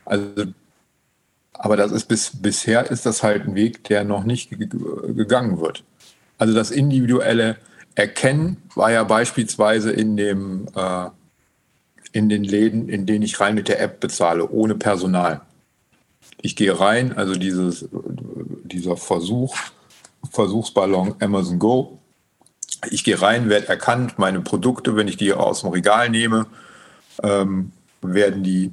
Also, 0.05 0.53
aber 1.59 1.77
das 1.77 1.93
ist 1.93 2.07
bis, 2.07 2.33
bisher 2.41 2.91
ist 2.91 3.07
das 3.07 3.23
halt 3.23 3.47
ein 3.47 3.55
Weg, 3.55 3.85
der 3.85 4.05
noch 4.05 4.25
nicht 4.25 4.51
gegangen 4.51 5.61
wird. 5.61 5.85
Also 6.39 6.55
das 6.55 6.71
individuelle 6.71 7.57
Erkennen 7.95 8.59
war 8.75 8.93
ja 8.93 9.05
beispielsweise 9.05 9.91
in 9.91 10.17
dem 10.17 10.69
äh, 10.75 11.09
in 12.13 12.29
den 12.29 12.45
Läden, 12.45 12.89
in 12.89 13.05
denen 13.05 13.23
ich 13.23 13.41
rein 13.41 13.55
mit 13.55 13.69
der 13.69 13.81
App 13.81 14.01
bezahle, 14.01 14.49
ohne 14.49 14.75
Personal 14.75 15.43
ich 16.47 16.57
gehe 16.57 16.79
rein, 16.79 17.17
also 17.17 17.35
dieses, 17.35 17.89
dieser 18.65 18.97
Versuch, 18.97 19.57
Versuchsballon 20.31 21.15
Amazon 21.21 21.59
Go. 21.59 21.99
Ich 22.91 23.05
gehe 23.05 23.21
rein, 23.21 23.49
werde 23.49 23.69
erkannt, 23.69 24.19
meine 24.19 24.41
Produkte, 24.41 24.97
wenn 24.97 25.09
ich 25.09 25.17
die 25.17 25.33
aus 25.33 25.63
dem 25.63 25.71
Regal 25.71 26.11
nehme, 26.11 26.47
ähm, 27.23 27.73
werden 28.03 28.43
die 28.43 28.73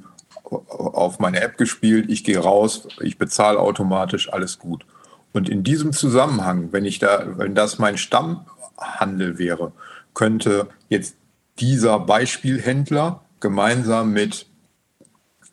auf 0.54 1.18
meine 1.18 1.40
App 1.40 1.56
gespielt, 1.56 2.10
ich 2.10 2.24
gehe 2.24 2.38
raus, 2.38 2.88
ich 3.00 3.18
bezahle 3.18 3.58
automatisch, 3.58 4.32
alles 4.32 4.58
gut. 4.58 4.84
Und 5.32 5.48
in 5.48 5.64
diesem 5.64 5.92
Zusammenhang, 5.92 6.72
wenn 6.72 6.84
ich 6.84 6.98
da, 6.98 7.38
wenn 7.38 7.54
das 7.54 7.78
mein 7.78 7.98
Stammhandel 7.98 9.38
wäre, 9.38 9.72
könnte 10.14 10.68
jetzt 10.88 11.16
dieser 11.58 11.98
Beispielhändler 11.98 13.22
gemeinsam 13.40 14.12
mit 14.12 14.46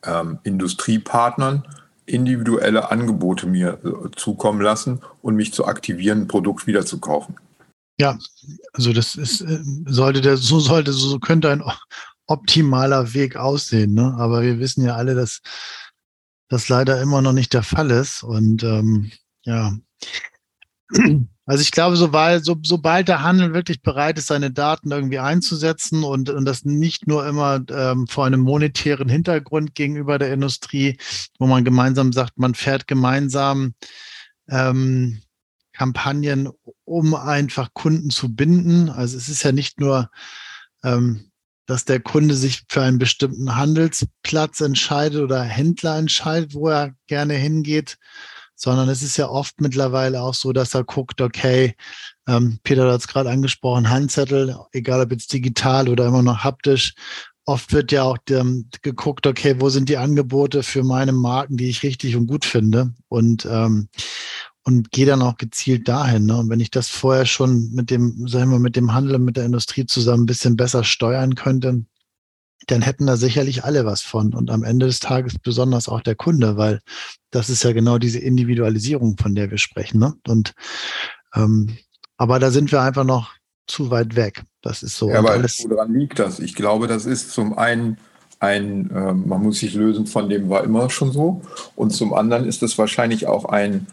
ähm, 0.03 0.39
Industriepartnern 0.43 1.65
individuelle 2.05 2.91
Angebote 2.91 3.47
mir 3.47 3.79
äh, 3.83 4.11
zukommen 4.15 4.61
lassen 4.61 5.01
und 5.21 5.35
mich 5.35 5.53
zu 5.53 5.65
aktivieren, 5.65 6.21
ein 6.21 6.27
Produkt 6.27 6.67
wieder 6.67 6.85
zu 6.85 6.99
kaufen. 6.99 7.35
Ja, 7.99 8.17
also 8.73 8.93
das 8.93 9.15
ist, 9.15 9.41
äh, 9.41 9.59
sollte 9.85 10.21
der, 10.21 10.37
so 10.37 10.59
sollte, 10.59 10.91
so 10.91 11.19
könnte 11.19 11.49
ein 11.49 11.63
optimaler 12.31 13.13
Weg 13.13 13.35
aussehen. 13.35 13.93
Ne? 13.93 14.15
Aber 14.17 14.41
wir 14.41 14.59
wissen 14.59 14.85
ja 14.85 14.95
alle, 14.95 15.15
dass 15.15 15.41
das 16.49 16.69
leider 16.69 17.01
immer 17.01 17.21
noch 17.21 17.33
nicht 17.33 17.53
der 17.53 17.63
Fall 17.63 17.91
ist. 17.91 18.23
Und 18.23 18.63
ähm, 18.63 19.11
ja, 19.43 19.73
also 21.45 21.61
ich 21.61 21.71
glaube, 21.71 21.95
sobald, 21.95 22.45
so, 22.45 22.57
sobald 22.63 23.07
der 23.07 23.23
Handel 23.23 23.53
wirklich 23.53 23.81
bereit 23.81 24.17
ist, 24.17 24.27
seine 24.27 24.51
Daten 24.51 24.91
irgendwie 24.91 25.19
einzusetzen 25.19 26.03
und, 26.03 26.29
und 26.29 26.45
das 26.45 26.65
nicht 26.65 27.07
nur 27.07 27.25
immer 27.25 27.61
ähm, 27.69 28.07
vor 28.07 28.25
einem 28.25 28.41
monetären 28.41 29.09
Hintergrund 29.09 29.75
gegenüber 29.75 30.19
der 30.19 30.33
Industrie, 30.33 30.97
wo 31.39 31.47
man 31.47 31.65
gemeinsam 31.65 32.13
sagt, 32.13 32.37
man 32.37 32.53
fährt 32.53 32.87
gemeinsam 32.87 33.73
ähm, 34.49 35.21
Kampagnen, 35.73 36.49
um 36.83 37.15
einfach 37.15 37.73
Kunden 37.73 38.11
zu 38.11 38.35
binden. 38.35 38.89
Also 38.89 39.17
es 39.17 39.29
ist 39.29 39.43
ja 39.43 39.51
nicht 39.51 39.79
nur, 39.79 40.11
ähm, 40.83 41.30
dass 41.71 41.85
der 41.85 42.01
Kunde 42.01 42.35
sich 42.35 42.63
für 42.67 42.81
einen 42.81 42.99
bestimmten 42.99 43.55
Handelsplatz 43.55 44.59
entscheidet 44.59 45.21
oder 45.21 45.41
Händler 45.41 45.97
entscheidet, 45.97 46.53
wo 46.53 46.67
er 46.67 46.93
gerne 47.07 47.35
hingeht, 47.35 47.97
sondern 48.55 48.89
es 48.89 49.01
ist 49.01 49.15
ja 49.15 49.29
oft 49.29 49.61
mittlerweile 49.61 50.21
auch 50.21 50.33
so, 50.33 50.51
dass 50.51 50.73
er 50.73 50.83
guckt, 50.83 51.21
okay, 51.21 51.75
ähm, 52.27 52.59
Peter 52.63 52.91
hat 52.91 52.99
es 52.99 53.07
gerade 53.07 53.29
angesprochen, 53.29 53.89
Handzettel, 53.89 54.57
egal 54.73 54.99
ob 54.99 55.11
jetzt 55.11 55.31
digital 55.31 55.87
oder 55.87 56.07
immer 56.07 56.21
noch 56.21 56.43
haptisch. 56.43 56.93
Oft 57.45 57.71
wird 57.71 57.93
ja 57.93 58.03
auch 58.03 58.17
ähm, 58.29 58.67
geguckt, 58.81 59.25
okay, 59.25 59.55
wo 59.59 59.69
sind 59.69 59.87
die 59.87 59.97
Angebote 59.97 60.63
für 60.63 60.83
meine 60.83 61.13
Marken, 61.13 61.55
die 61.55 61.69
ich 61.69 61.83
richtig 61.83 62.17
und 62.17 62.27
gut 62.27 62.43
finde 62.43 62.93
und 63.07 63.45
ähm, 63.49 63.87
und 64.63 64.91
gehe 64.91 65.05
dann 65.05 65.21
auch 65.21 65.37
gezielt 65.37 65.87
dahin. 65.87 66.25
Ne? 66.25 66.37
Und 66.37 66.49
wenn 66.49 66.59
ich 66.59 66.71
das 66.71 66.87
vorher 66.87 67.25
schon 67.25 67.71
mit 67.71 67.89
dem, 67.89 68.27
sagen 68.27 68.51
wir, 68.51 68.59
mit 68.59 68.75
dem 68.75 68.93
Handel 68.93 69.15
und 69.15 69.25
mit 69.25 69.37
der 69.37 69.45
Industrie 69.45 69.85
zusammen 69.85 70.23
ein 70.23 70.27
bisschen 70.27 70.55
besser 70.55 70.83
steuern 70.83 71.35
könnte, 71.35 71.83
dann 72.67 72.81
hätten 72.81 73.07
da 73.07 73.17
sicherlich 73.17 73.63
alle 73.63 73.85
was 73.85 74.01
von. 74.01 74.33
Und 74.33 74.51
am 74.51 74.63
Ende 74.63 74.85
des 74.85 74.99
Tages 74.99 75.39
besonders 75.39 75.89
auch 75.89 76.01
der 76.01 76.15
Kunde, 76.15 76.57
weil 76.57 76.81
das 77.31 77.49
ist 77.49 77.63
ja 77.63 77.71
genau 77.71 77.97
diese 77.97 78.19
Individualisierung, 78.19 79.17
von 79.17 79.33
der 79.33 79.49
wir 79.49 79.57
sprechen. 79.57 79.99
Ne? 79.99 80.13
Und 80.27 80.53
ähm, 81.33 81.75
aber 82.17 82.37
da 82.37 82.51
sind 82.51 82.71
wir 82.71 82.81
einfach 82.81 83.03
noch 83.03 83.33
zu 83.65 83.89
weit 83.89 84.15
weg. 84.15 84.43
Das 84.61 84.83
ist 84.83 84.95
so. 84.95 85.09
Ja, 85.09 85.19
aber 85.19 85.41
woran 85.41 85.93
liegt 85.93 86.19
das? 86.19 86.39
Ich 86.39 86.53
glaube, 86.53 86.87
das 86.87 87.05
ist 87.07 87.31
zum 87.31 87.57
einen 87.57 87.97
ein, 88.39 88.89
äh, 88.91 89.13
man 89.13 89.41
muss 89.43 89.59
sich 89.59 89.73
lösen 89.73 90.07
von 90.07 90.29
dem 90.29 90.49
war 90.49 90.63
immer 90.63 90.89
schon 90.89 91.11
so. 91.11 91.41
Und 91.75 91.91
zum 91.91 92.13
anderen 92.13 92.45
ist 92.45 92.61
es 92.63 92.77
wahrscheinlich 92.77 93.27
auch 93.27 93.45
ein 93.45 93.87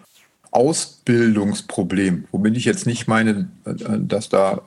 Ausbildungsproblem, 0.59 2.25
womit 2.33 2.57
ich 2.57 2.65
jetzt 2.65 2.85
nicht 2.85 3.07
meine, 3.07 3.49
äh, 3.65 3.75
dass 4.01 4.29
da 4.29 4.63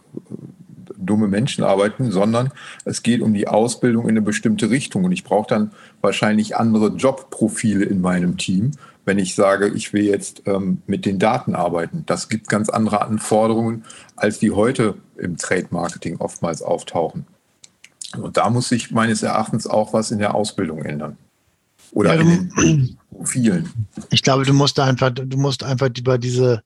dumme 0.97 1.27
Menschen 1.27 1.63
arbeiten, 1.65 2.11
sondern 2.11 2.51
es 2.85 3.03
geht 3.03 3.21
um 3.21 3.33
die 3.33 3.47
Ausbildung 3.47 4.03
in 4.05 4.11
eine 4.11 4.21
bestimmte 4.21 4.69
Richtung. 4.69 5.03
Und 5.03 5.11
ich 5.11 5.25
brauche 5.25 5.47
dann 5.47 5.71
wahrscheinlich 5.99 6.55
andere 6.55 6.95
Jobprofile 6.95 7.83
in 7.83 7.99
meinem 7.99 8.37
Team, 8.37 8.71
wenn 9.03 9.19
ich 9.19 9.35
sage, 9.35 9.67
ich 9.67 9.91
will 9.91 10.03
jetzt 10.03 10.43
ähm, 10.45 10.81
mit 10.87 11.05
den 11.05 11.19
Daten 11.19 11.55
arbeiten. 11.55 12.03
Das 12.05 12.29
gibt 12.29 12.47
ganz 12.47 12.69
andere 12.69 13.01
Anforderungen, 13.01 13.83
als 14.15 14.39
die 14.39 14.51
heute 14.51 14.95
im 15.17 15.35
Trade 15.35 15.67
Marketing 15.71 16.17
oftmals 16.17 16.61
auftauchen. 16.61 17.25
Und 18.17 18.37
da 18.37 18.49
muss 18.49 18.69
sich 18.69 18.91
meines 18.91 19.23
Erachtens 19.23 19.67
auch 19.67 19.93
was 19.93 20.11
in 20.11 20.19
der 20.19 20.35
Ausbildung 20.35 20.83
ändern. 20.83 21.17
Oder 21.91 22.15
ja, 22.15 22.21
in 22.21 22.97
Profilen. 23.09 23.69
Ich 24.09 24.23
glaube, 24.23 24.45
du 24.45 24.53
musst 24.53 24.79
einfach, 24.79 25.11
du 25.11 25.37
musst 25.37 25.63
einfach 25.63 25.89
über 25.97 26.17
diese 26.17 26.63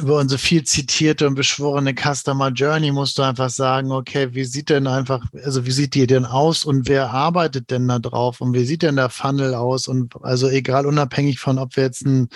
über 0.00 0.18
unsere 0.18 0.38
viel 0.38 0.64
zitierte 0.64 1.26
und 1.26 1.36
beschworene 1.36 1.94
Customer 1.94 2.48
Journey 2.48 2.90
musst 2.90 3.16
du 3.16 3.22
einfach 3.22 3.48
sagen, 3.48 3.92
okay, 3.92 4.34
wie 4.34 4.44
sieht 4.44 4.70
denn 4.70 4.88
einfach, 4.88 5.24
also 5.44 5.66
wie 5.66 5.70
sieht 5.70 5.94
die 5.94 6.06
denn 6.08 6.24
aus 6.24 6.64
und 6.64 6.88
wer 6.88 7.10
arbeitet 7.10 7.70
denn 7.70 7.86
da 7.86 8.00
drauf 8.00 8.40
und 8.40 8.54
wie 8.54 8.64
sieht 8.64 8.82
denn 8.82 8.96
der 8.96 9.08
Funnel 9.08 9.54
aus 9.54 9.86
und 9.86 10.14
also 10.22 10.48
egal 10.48 10.84
unabhängig 10.84 11.38
von, 11.38 11.58
ob 11.58 11.76
wir 11.76 11.84
jetzt 11.84 12.04
ein 12.04 12.28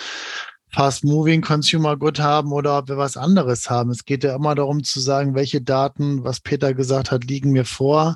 Fast 0.69 1.03
Moving 1.03 1.41
Consumer 1.41 1.97
Good 1.97 2.19
haben 2.19 2.51
oder 2.51 2.79
ob 2.79 2.87
wir 2.87 2.97
was 2.97 3.15
anderes 3.15 3.69
haben. 3.69 3.91
Es 3.91 4.05
geht 4.05 4.23
ja 4.23 4.35
immer 4.35 4.55
darum 4.55 4.83
zu 4.83 4.99
sagen, 4.99 5.35
welche 5.35 5.61
Daten, 5.61 6.23
was 6.23 6.39
Peter 6.39 6.73
gesagt 6.73 7.11
hat, 7.11 7.25
liegen 7.25 7.51
mir 7.51 7.65
vor 7.65 8.15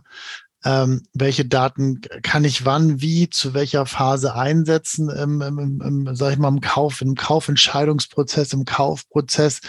ähm, 0.68 1.04
welche 1.14 1.46
Daten 1.46 2.02
kann 2.24 2.44
ich 2.44 2.66
wann, 2.66 3.00
wie, 3.00 3.30
zu 3.30 3.54
welcher 3.54 3.86
Phase 3.86 4.36
einsetzen, 4.36 5.10
im, 5.10 5.42
im, 5.42 5.82
im, 5.82 6.14
sag 6.14 6.34
ich 6.34 6.40
mal, 6.40 6.50
im 6.50 6.60
Kauf, 6.60 7.00
im 7.00 7.16
Kaufentscheidungsprozess, 7.16 8.52
im 8.52 8.66
Kaufprozess 8.66 9.62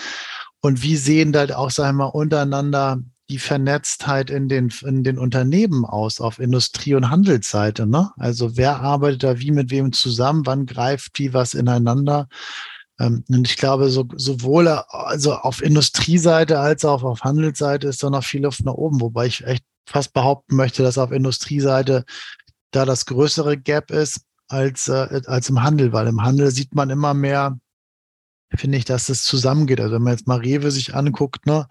und 0.61 0.83
wie 0.83 0.97
sehen 0.97 1.31
da 1.31 1.45
auch, 1.57 1.71
sag 1.71 1.91
ich 1.91 1.97
mal, 1.97 2.07
untereinander 2.07 3.01
die 3.31 3.39
Vernetztheit 3.39 4.29
in 4.29 4.49
den, 4.49 4.73
in 4.85 5.05
den 5.05 5.21
Unternehmen 5.21 5.85
aus, 5.85 6.21
auf 6.21 6.41
Industrie- 6.41 6.97
und 6.97 7.11
Handelsseite. 7.11 7.87
Ne? 7.87 8.11
Also 8.17 8.57
wer 8.57 8.81
arbeitet 8.81 9.23
da 9.23 9.39
wie 9.39 9.53
mit 9.53 9.71
wem 9.71 9.93
zusammen, 9.93 10.47
wann 10.47 10.67
greift 10.67 11.17
wie 11.21 11.33
was 11.33 11.55
ineinander? 11.55 12.27
Ähm, 12.99 13.23
und 13.29 13.49
ich 13.49 13.57
glaube, 13.57 13.89
so, 13.91 14.09
sowohl 14.17 14.67
also 14.67 15.35
auf 15.35 15.63
Industrieseite 15.63 16.59
als 16.59 16.85
auch 16.85 17.05
auf 17.05 17.23
Handelsseite 17.23 17.87
ist 17.87 18.03
da 18.03 18.11
noch 18.11 18.25
viel 18.25 18.43
Luft 18.43 18.65
nach 18.65 18.75
oben, 18.75 19.01
wobei 19.01 19.27
ich 19.27 19.45
echt 19.47 19.63
fast 19.89 20.13
behaupten 20.13 20.57
möchte, 20.57 20.83
dass 20.83 20.99
auf 20.99 21.13
Industrieseite 21.13 22.05
da 22.71 22.85
das 22.85 23.07
größere 23.07 23.57
Gap 23.57 23.91
ist 23.91 24.21
als, 24.49 24.89
äh, 24.89 25.23
als 25.27 25.49
im 25.49 25.63
Handel, 25.63 25.93
weil 25.93 26.07
im 26.07 26.23
Handel 26.23 26.51
sieht 26.51 26.75
man 26.75 26.91
immer 26.91 27.15
mehr, 27.15 27.59
finde 28.55 28.79
ich, 28.79 28.85
dass 28.85 29.09
es 29.09 29.25
zusammengeht. 29.25 29.81
Also 29.81 29.95
wenn 29.95 30.03
man 30.03 30.13
jetzt 30.13 30.27
mal 30.27 30.39
Rewe 30.39 30.71
sich 30.71 30.95
anguckt, 30.95 31.47
ne, 31.47 31.67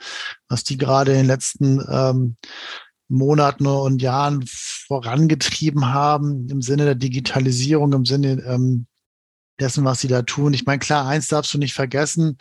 was 0.48 0.64
die 0.64 0.78
gerade 0.78 1.12
in 1.12 1.20
den 1.20 1.28
letzten 1.28 1.82
ähm, 1.90 2.38
Monaten 3.08 3.68
und 3.68 4.02
Jahren 4.02 4.44
vorangetrieben 4.48 5.94
haben, 5.94 6.50
im 6.50 6.62
Sinne 6.62 6.86
der 6.86 6.96
Digitalisierung, 6.96 7.94
im 7.94 8.06
Sinne 8.06 8.44
ähm, 8.46 8.88
dessen, 9.60 9.86
was 9.86 10.02
sie 10.02 10.08
da 10.08 10.24
tun. 10.24 10.54
Ich 10.54 10.66
meine, 10.66 10.80
klar, 10.80 11.08
eins 11.08 11.28
darfst 11.28 11.54
du 11.54 11.58
nicht 11.58 11.74
vergessen, 11.74 12.38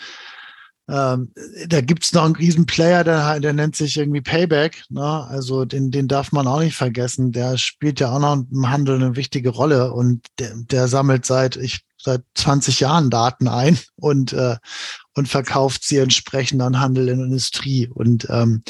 ähm, 0.88 1.32
da 1.66 1.80
gibt's 1.80 2.12
noch 2.12 2.24
einen 2.24 2.36
riesen 2.36 2.66
Player, 2.66 3.02
der, 3.02 3.40
der 3.40 3.52
nennt 3.52 3.74
sich 3.74 3.96
irgendwie 3.96 4.20
Payback. 4.20 4.84
Ne? 4.88 5.26
Also 5.28 5.64
den, 5.64 5.90
den 5.90 6.06
darf 6.06 6.30
man 6.32 6.46
auch 6.46 6.60
nicht 6.60 6.76
vergessen. 6.76 7.32
Der 7.32 7.58
spielt 7.58 7.98
ja 7.98 8.12
auch 8.12 8.20
noch 8.20 8.44
im 8.50 8.70
Handel 8.70 8.96
eine 8.96 9.16
wichtige 9.16 9.50
Rolle 9.50 9.92
und 9.92 10.26
der, 10.38 10.52
der 10.54 10.88
sammelt 10.88 11.26
seit 11.26 11.56
ich 11.56 11.80
seit 12.00 12.22
20 12.34 12.80
Jahren 12.80 13.10
Daten 13.10 13.48
ein 13.48 13.78
und 13.96 14.32
äh, 14.32 14.56
und 15.14 15.28
verkauft 15.28 15.82
sie 15.82 15.96
entsprechend 15.96 16.60
an 16.62 16.78
Handel 16.78 17.08
in 17.08 17.20
Industrie. 17.20 17.88
Und 17.88 18.28
ähm, 18.30 18.62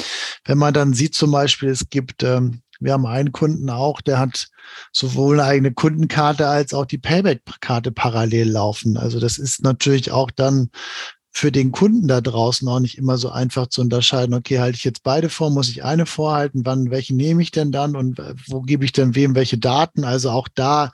wenn 0.45 0.57
man 0.57 0.73
dann 0.73 0.93
sieht 0.93 1.13
zum 1.13 1.31
Beispiel, 1.31 1.69
es 1.69 1.89
gibt 1.89 2.23
ähm, 2.23 2.61
wir 2.79 2.93
haben 2.93 3.05
einen 3.05 3.31
Kunden 3.31 3.69
auch, 3.69 4.01
der 4.01 4.19
hat 4.19 4.47
sowohl 4.91 5.39
eine 5.39 5.49
eigene 5.49 5.73
Kundenkarte 5.73 6.47
als 6.47 6.73
auch 6.73 6.85
die 6.85 6.97
Payback-Karte 6.97 7.91
parallel 7.91 8.51
laufen. 8.51 8.97
Also 8.97 9.19
das 9.19 9.37
ist 9.37 9.63
natürlich 9.63 10.11
auch 10.11 10.31
dann 10.31 10.69
für 11.37 11.51
den 11.51 11.71
Kunden 11.71 12.07
da 12.07 12.19
draußen 12.19 12.67
auch 12.67 12.79
nicht 12.79 12.97
immer 12.97 13.19
so 13.19 13.29
einfach 13.29 13.67
zu 13.67 13.81
unterscheiden, 13.81 14.33
okay, 14.33 14.57
halte 14.57 14.75
ich 14.75 14.83
jetzt 14.83 15.03
beide 15.03 15.29
vor, 15.29 15.51
muss 15.51 15.69
ich 15.69 15.83
eine 15.83 16.07
vorhalten, 16.07 16.65
wann, 16.65 16.89
welche 16.89 17.15
nehme 17.15 17.43
ich 17.43 17.51
denn 17.51 17.71
dann 17.71 17.95
und 17.95 18.19
wo 18.47 18.63
gebe 18.63 18.83
ich 18.83 18.91
denn 18.91 19.13
wem 19.13 19.35
welche 19.35 19.59
Daten? 19.59 20.03
Also 20.03 20.31
auch 20.31 20.47
da 20.47 20.91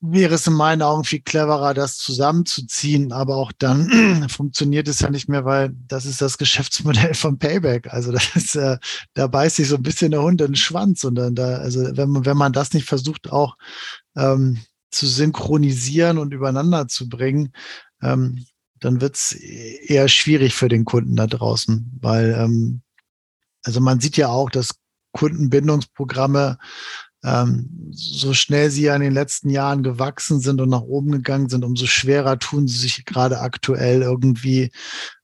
wäre 0.00 0.34
es 0.34 0.48
in 0.48 0.54
meinen 0.54 0.82
Augen 0.82 1.04
viel 1.04 1.20
cleverer, 1.20 1.72
das 1.72 1.98
zusammenzuziehen, 1.98 3.12
aber 3.12 3.36
auch 3.36 3.52
dann 3.56 4.28
funktioniert 4.28 4.88
es 4.88 4.98
ja 4.98 5.08
nicht 5.08 5.28
mehr, 5.28 5.44
weil 5.44 5.72
das 5.86 6.04
ist 6.04 6.20
das 6.20 6.36
Geschäftsmodell 6.36 7.14
von 7.14 7.38
Payback. 7.38 7.86
Also 7.92 8.10
das 8.10 8.34
ist, 8.34 8.56
äh, 8.56 8.76
da 9.14 9.28
beißt 9.28 9.54
sich 9.54 9.68
so 9.68 9.76
ein 9.76 9.84
bisschen 9.84 10.10
der 10.10 10.22
Hund 10.22 10.40
in 10.40 10.48
den 10.48 10.56
Schwanz 10.56 11.04
und 11.04 11.14
dann 11.14 11.36
da, 11.36 11.58
also 11.58 11.96
wenn 11.96 12.10
man, 12.10 12.26
wenn 12.26 12.36
man 12.36 12.52
das 12.52 12.72
nicht 12.72 12.88
versucht 12.88 13.30
auch 13.30 13.56
ähm, 14.16 14.58
zu 14.90 15.06
synchronisieren 15.06 16.18
und 16.18 16.34
übereinander 16.34 16.88
zu 16.88 17.08
bringen, 17.08 17.52
ähm, 18.02 18.44
dann 18.80 19.00
wird 19.00 19.16
es 19.16 19.32
eher 19.32 20.08
schwierig 20.08 20.54
für 20.54 20.68
den 20.68 20.84
Kunden 20.84 21.16
da 21.16 21.26
draußen, 21.26 21.98
weil 22.00 22.34
ähm, 22.38 22.82
also 23.64 23.80
man 23.80 24.00
sieht 24.00 24.16
ja 24.16 24.28
auch, 24.28 24.50
dass 24.50 24.76
Kundenbindungsprogramme 25.12 26.58
ähm, 27.24 27.90
so 27.90 28.34
schnell 28.34 28.70
sie 28.70 28.82
ja 28.82 28.94
in 28.94 29.02
den 29.02 29.12
letzten 29.12 29.50
Jahren 29.50 29.82
gewachsen 29.82 30.40
sind 30.40 30.60
und 30.60 30.68
nach 30.68 30.82
oben 30.82 31.10
gegangen 31.10 31.48
sind, 31.48 31.64
umso 31.64 31.86
schwerer 31.86 32.38
tun 32.38 32.68
sie 32.68 32.78
sich 32.78 33.04
gerade 33.04 33.40
aktuell 33.40 34.02
irgendwie 34.02 34.70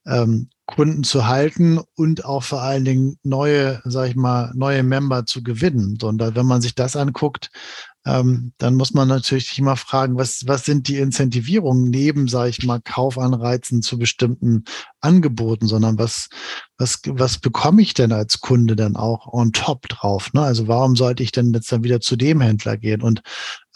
ähm, 0.06 0.49
Kunden 0.66 1.04
zu 1.04 1.26
halten 1.26 1.80
und 1.94 2.25
auch 2.25 2.42
vor 2.42 2.62
allen 2.62 2.85
Dingen 2.85 3.18
neue, 3.23 3.80
sag 3.85 4.09
ich 4.09 4.16
mal, 4.16 4.50
neue 4.54 4.82
Member 4.82 5.26
zu 5.26 5.42
gewinnen. 5.42 5.99
Und 6.02 6.21
wenn 6.35 6.47
man 6.47 6.62
sich 6.62 6.75
das 6.75 6.97
anguckt, 6.97 7.50
ähm, 8.04 8.52
dann 8.59 8.75
muss 8.75 8.94
man 8.94 9.06
natürlich 9.06 9.56
immer 9.59 9.76
fragen, 9.76 10.16
was, 10.16 10.47
was 10.47 10.64
sind 10.64 10.88
die 10.88 10.99
Incentivierungen 10.99 11.88
neben, 11.88 12.26
sage 12.26 12.50
ich 12.50 12.64
mal, 12.64 12.80
Kaufanreizen 12.80 13.80
zu 13.80 13.97
bestimmten 13.97 14.64
Angeboten, 15.00 15.68
sondern 15.68 15.99
was, 15.99 16.28
was, 16.78 17.00
was 17.06 17.38
bekomme 17.38 17.80
ich 17.80 17.94
denn 17.94 18.11
als 18.11 18.40
Kunde 18.40 18.75
dann 18.75 18.97
auch 18.97 19.32
on 19.32 19.52
top 19.52 19.88
drauf? 19.88 20.32
Ne? 20.32 20.42
Also 20.42 20.66
warum 20.66 20.97
sollte 20.97 21.23
ich 21.23 21.30
denn 21.30 21.52
jetzt 21.52 21.71
dann 21.71 21.85
wieder 21.85 22.00
zu 22.00 22.16
dem 22.16 22.40
Händler 22.40 22.76
gehen? 22.76 23.02
Und 23.02 23.23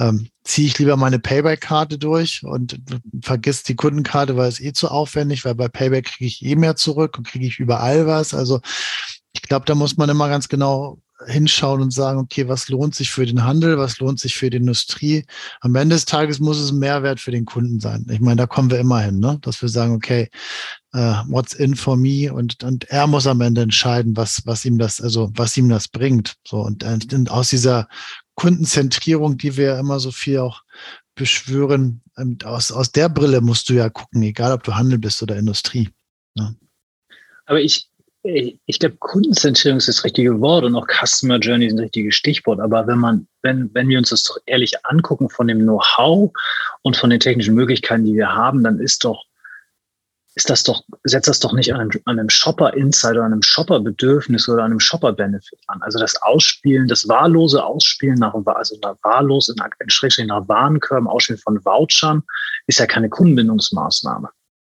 ähm, 0.00 0.28
ziehe 0.42 0.66
ich 0.66 0.78
lieber 0.78 0.96
meine 0.96 1.20
Payback-Karte 1.20 1.96
durch 1.96 2.42
und 2.42 2.80
vergiss 3.22 3.62
die 3.62 3.76
Kundenkarte, 3.76 4.36
weil 4.36 4.48
es 4.48 4.60
eh 4.60 4.72
zu 4.72 4.88
aufwendig, 4.88 5.44
weil 5.44 5.54
bei 5.54 5.68
Payback 5.68 6.06
kriege 6.06 6.26
ich 6.26 6.44
eh 6.44 6.56
mehr 6.56 6.74
zurück 6.74 7.16
und 7.16 7.28
kriege 7.28 7.46
ich 7.46 7.60
überall 7.60 8.08
was. 8.08 8.34
Also 8.34 8.60
ich 9.32 9.42
glaube, 9.42 9.66
da 9.66 9.76
muss 9.76 9.96
man 9.96 10.08
immer 10.08 10.28
ganz 10.28 10.48
genau 10.48 10.98
hinschauen 11.26 11.80
und 11.80 11.92
sagen, 11.92 12.18
okay, 12.18 12.48
was 12.48 12.68
lohnt 12.68 12.94
sich 12.94 13.10
für 13.10 13.24
den 13.24 13.44
Handel, 13.44 13.78
was 13.78 13.98
lohnt 13.98 14.20
sich 14.20 14.36
für 14.36 14.50
die 14.50 14.58
Industrie. 14.58 15.24
Am 15.60 15.74
Ende 15.74 15.94
des 15.94 16.04
Tages 16.04 16.40
muss 16.40 16.58
es 16.58 16.70
ein 16.70 16.78
Mehrwert 16.78 17.20
für 17.20 17.30
den 17.30 17.46
Kunden 17.46 17.80
sein. 17.80 18.06
Ich 18.10 18.20
meine, 18.20 18.36
da 18.36 18.46
kommen 18.46 18.70
wir 18.70 18.78
immer 18.78 19.00
hin, 19.00 19.18
ne? 19.18 19.38
dass 19.40 19.62
wir 19.62 19.68
sagen, 19.68 19.94
okay, 19.94 20.28
uh, 20.94 21.22
what's 21.28 21.54
in 21.54 21.74
for 21.74 21.96
me? 21.96 22.32
Und, 22.32 22.62
und 22.62 22.84
er 22.90 23.06
muss 23.06 23.26
am 23.26 23.40
Ende 23.40 23.62
entscheiden, 23.62 24.16
was, 24.16 24.42
was 24.44 24.64
ihm 24.64 24.78
das, 24.78 25.00
also 25.00 25.30
was 25.34 25.56
ihm 25.56 25.68
das 25.68 25.88
bringt. 25.88 26.34
So 26.46 26.60
und, 26.60 26.84
und 26.84 27.30
aus 27.30 27.48
dieser 27.48 27.88
Kundenzentrierung, 28.34 29.38
die 29.38 29.56
wir 29.56 29.78
immer 29.78 30.00
so 30.00 30.10
viel 30.10 30.40
auch 30.40 30.62
beschwören, 31.14 32.02
ähm, 32.18 32.36
aus, 32.44 32.70
aus 32.70 32.92
der 32.92 33.08
Brille 33.08 33.40
musst 33.40 33.70
du 33.70 33.74
ja 33.74 33.88
gucken, 33.88 34.22
egal 34.22 34.52
ob 34.52 34.64
du 34.64 34.74
Handel 34.74 34.98
bist 34.98 35.22
oder 35.22 35.36
Industrie. 35.36 35.88
Ne? 36.34 36.56
Aber 37.46 37.60
ich, 37.60 37.88
ich 38.26 38.78
glaube, 38.78 38.96
Kundenzentrierung 38.98 39.78
ist 39.78 39.88
das 39.88 40.04
richtige 40.04 40.40
Wort 40.40 40.64
und 40.64 40.74
auch 40.74 40.86
Customer 40.86 41.38
Journey 41.38 41.66
ist 41.66 41.74
ein 41.74 41.78
richtiges 41.78 42.14
Stichwort. 42.14 42.60
Aber 42.60 42.86
wenn 42.86 42.98
man, 42.98 43.28
wenn, 43.42 43.72
wenn 43.74 43.88
wir 43.88 43.98
uns 43.98 44.10
das 44.10 44.24
doch 44.24 44.38
ehrlich 44.46 44.84
angucken 44.84 45.28
von 45.28 45.46
dem 45.48 45.60
Know-how 45.60 46.32
und 46.82 46.96
von 46.96 47.10
den 47.10 47.20
technischen 47.20 47.54
Möglichkeiten, 47.54 48.04
die 48.04 48.14
wir 48.14 48.34
haben, 48.34 48.64
dann 48.64 48.80
ist 48.80 49.04
doch, 49.04 49.24
ist 50.34 50.50
das 50.50 50.64
doch, 50.64 50.82
setzt 51.04 51.28
das 51.28 51.40
doch 51.40 51.52
nicht 51.52 51.72
an 51.72 51.80
einem, 51.80 51.90
an 52.04 52.18
einem 52.18 52.28
Shopper-Insight 52.28 53.12
oder 53.12 53.24
einem 53.24 53.42
Shopper-Bedürfnis 53.42 54.48
oder 54.48 54.64
einem 54.64 54.80
Shopper-Benefit 54.80 55.60
an. 55.68 55.80
Also 55.82 55.98
das 55.98 56.20
Ausspielen, 56.22 56.88
das 56.88 57.08
wahllose 57.08 57.64
Ausspielen 57.64 58.18
nach, 58.18 58.34
also 58.34 58.76
nach 58.82 58.96
wahllos, 59.02 59.48
in, 59.48 59.56
in 59.56 60.26
nach 60.26 60.48
Warenkörben, 60.48 61.08
Ausspielen 61.08 61.40
von 61.40 61.64
Vouchern, 61.64 62.22
ist 62.66 62.80
ja 62.80 62.86
keine 62.86 63.08
Kundenbindungsmaßnahme. 63.08 64.28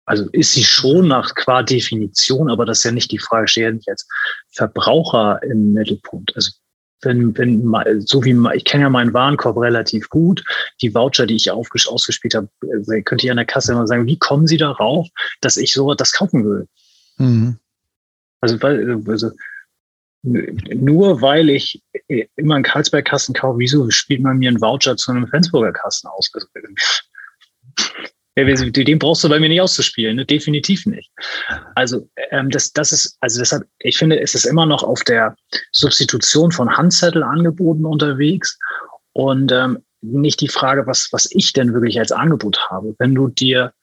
Also 0.07 0.29
ist 0.31 0.53
sie 0.53 0.63
schon 0.63 1.09
nach 1.09 1.35
qua 1.35 1.63
Definition, 1.63 2.49
aber 2.49 2.65
das 2.65 2.79
ist 2.79 2.85
ja 2.85 2.91
nicht 2.91 3.11
die 3.11 3.19
Frage, 3.19 3.49
stehe 3.49 3.73
nicht 3.73 3.89
als 3.89 4.07
Verbraucher 4.51 5.43
im 5.43 5.73
Mittelpunkt. 5.73 6.33
Also 6.33 6.51
wenn, 7.01 7.37
wenn 7.37 8.01
so 8.05 8.23
wie 8.23 8.35
ich 8.55 8.63
kenne 8.63 8.83
ja 8.83 8.89
meinen 8.89 9.13
Warenkorb 9.13 9.57
relativ 9.57 10.09
gut, 10.09 10.45
die 10.81 10.95
Voucher, 10.95 11.25
die 11.25 11.35
ich 11.35 11.51
ausgespielt 11.51 12.35
habe, 12.35 12.49
äh, 12.89 13.01
könnte 13.01 13.25
ich 13.25 13.31
an 13.31 13.37
der 13.37 13.45
Kasse 13.45 13.73
immer 13.73 13.85
sagen, 13.85 14.07
wie 14.07 14.17
kommen 14.17 14.47
Sie 14.47 14.57
darauf, 14.57 15.07
dass 15.41 15.57
ich 15.57 15.73
so 15.73 15.93
das 15.93 16.13
kaufen 16.13 16.45
will? 16.45 16.67
Mhm. 17.17 17.57
Also, 18.39 18.61
weil, 18.61 19.03
also 19.07 19.31
nur 20.23 21.21
weil 21.21 21.49
ich 21.49 21.83
immer 22.35 22.55
einen 22.55 22.63
Karlsberg-Kasten 22.63 23.33
kaufe, 23.33 23.59
wieso 23.59 23.89
spielt 23.89 24.21
man 24.21 24.37
mir 24.37 24.49
einen 24.49 24.61
Voucher 24.61 24.95
zu 24.95 25.11
einem 25.11 25.27
Flensburger 25.27 25.73
Kasten 25.73 26.07
aus? 26.07 26.31
Den 28.37 28.99
brauchst 28.99 29.23
du 29.23 29.29
bei 29.29 29.39
mir 29.39 29.49
nicht 29.49 29.61
auszuspielen, 29.61 30.15
ne? 30.15 30.25
definitiv 30.25 30.85
nicht. 30.85 31.11
Also 31.73 32.07
ähm, 32.29 32.51
das, 32.51 32.71
das 32.71 32.91
ist, 32.91 33.17
also 33.19 33.39
deshalb, 33.39 33.63
ich 33.79 33.97
finde, 33.97 34.19
es 34.19 34.35
ist 34.35 34.45
immer 34.45 34.67
noch 34.67 34.83
auf 34.83 35.03
der 35.03 35.35
Substitution 35.71 36.51
von 36.51 36.77
Handzettelangeboten 36.77 37.85
unterwegs 37.85 38.59
und 39.13 39.51
ähm, 39.51 39.79
nicht 40.01 40.39
die 40.41 40.49
Frage, 40.49 40.85
was, 40.85 41.09
was 41.11 41.27
ich 41.31 41.53
denn 41.53 41.73
wirklich 41.73 41.99
als 41.99 42.11
Angebot 42.11 42.59
habe. 42.69 42.95
Wenn 42.99 43.15
du 43.15 43.27
dir 43.27 43.73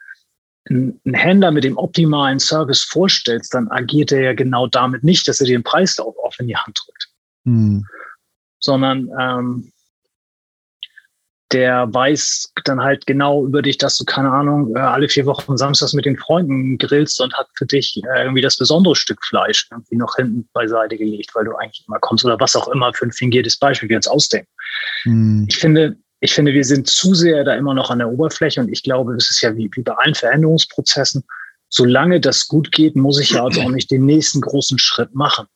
einen 0.71 1.01
Händler 1.13 1.51
mit 1.51 1.65
dem 1.65 1.77
optimalen 1.77 2.39
Service 2.39 2.85
vorstellst, 2.85 3.53
dann 3.53 3.69
agiert 3.69 4.13
er 4.13 4.23
ja 4.23 4.35
genau 4.35 4.69
damit 4.69 5.03
nicht, 5.03 5.27
dass 5.29 5.41
er 5.41 5.47
dir 5.47 5.59
den 5.59 5.65
Preislauf 5.65 6.15
auf 6.23 6.39
in 6.39 6.47
die 6.47 6.57
Hand 6.57 6.81
drückt. 6.85 7.09
Hm. 7.45 7.85
Sondern 8.61 9.11
ähm, 9.21 9.73
der 11.53 11.93
weiß 11.93 12.53
dann 12.65 12.81
halt 12.81 13.07
genau 13.07 13.45
über 13.45 13.63
dich, 13.63 13.79
dass 13.79 13.97
du, 13.97 14.05
keine 14.05 14.31
Ahnung, 14.31 14.75
äh, 14.75 14.81
alle 14.81 15.09
vier 15.09 15.27
Wochen 15.27 15.57
samstags 15.57 15.93
mit 15.93 16.05
den 16.05 16.17
Freunden 16.17 16.79
grillst 16.79 17.21
und 17.21 17.35
hat 17.35 17.49
für 17.55 17.67
dich 17.67 18.01
äh, 18.15 18.23
irgendwie 18.23 18.41
das 18.41 18.57
besondere 18.57 18.97
Stück 18.97 19.25
Fleisch 19.25 19.69
irgendwie 19.71 19.97
noch 19.97 20.17
hinten 20.17 20.49
beiseite 20.53 20.97
gelegt, 20.97 21.35
weil 21.35 21.45
du 21.45 21.55
eigentlich 21.57 21.85
immer 21.87 21.99
kommst 22.01 22.25
oder 22.25 22.41
was 22.41 22.57
auch 22.57 22.69
immer 22.69 22.93
für 22.95 23.07
ein 23.07 23.13
fingiertes 23.13 23.59
Beispiel 23.59 23.89
wir 23.89 23.97
uns 23.97 24.09
ausdenken. 24.09 24.51
Hm. 25.03 25.47
Ich 25.49 25.59
finde, 25.59 25.97
ich 26.21 26.35
finde, 26.35 26.55
wir 26.55 26.65
sind 26.65 26.89
zu 26.89 27.15
sehr 27.15 27.45
da 27.45 27.55
immer 27.55 27.75
noch 27.75 27.91
an 27.91 27.99
der 27.99 28.09
Oberfläche 28.09 28.61
und 28.61 28.73
ich 28.73 28.83
glaube, 28.83 29.15
es 29.15 29.31
ist 29.31 29.43
ja 29.43 29.55
wie, 29.57 29.71
wie 29.75 29.83
bei 29.83 29.93
allen 29.93 30.15
Veränderungsprozessen, 30.15 31.23
solange 31.69 32.21
das 32.21 32.49
gut 32.49 32.73
geht, 32.73 32.97
muss 32.97 33.21
ich 33.21 33.31
ja 33.31 33.45
also 33.45 33.61
auch 33.61 33.71
nicht 33.71 33.91
den 33.91 34.07
nächsten 34.07 34.41
großen 34.41 34.79
Schritt 34.79 35.15
machen. 35.15 35.47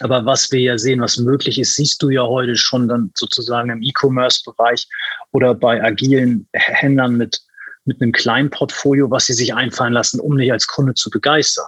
Aber 0.00 0.26
was 0.26 0.52
wir 0.52 0.60
ja 0.60 0.78
sehen, 0.78 1.00
was 1.00 1.16
möglich 1.16 1.58
ist, 1.58 1.74
siehst 1.74 2.02
du 2.02 2.10
ja 2.10 2.22
heute 2.22 2.56
schon 2.56 2.88
dann 2.88 3.12
sozusagen 3.14 3.70
im 3.70 3.82
E-Commerce-Bereich 3.82 4.86
oder 5.32 5.54
bei 5.54 5.82
agilen 5.82 6.48
Händlern 6.52 7.16
mit, 7.16 7.40
mit 7.84 8.00
einem 8.02 8.12
kleinen 8.12 8.50
Portfolio, 8.50 9.10
was 9.10 9.26
sie 9.26 9.32
sich 9.32 9.54
einfallen 9.54 9.94
lassen, 9.94 10.20
um 10.20 10.36
dich 10.36 10.52
als 10.52 10.66
Kunde 10.66 10.94
zu 10.94 11.08
begeistern. 11.08 11.66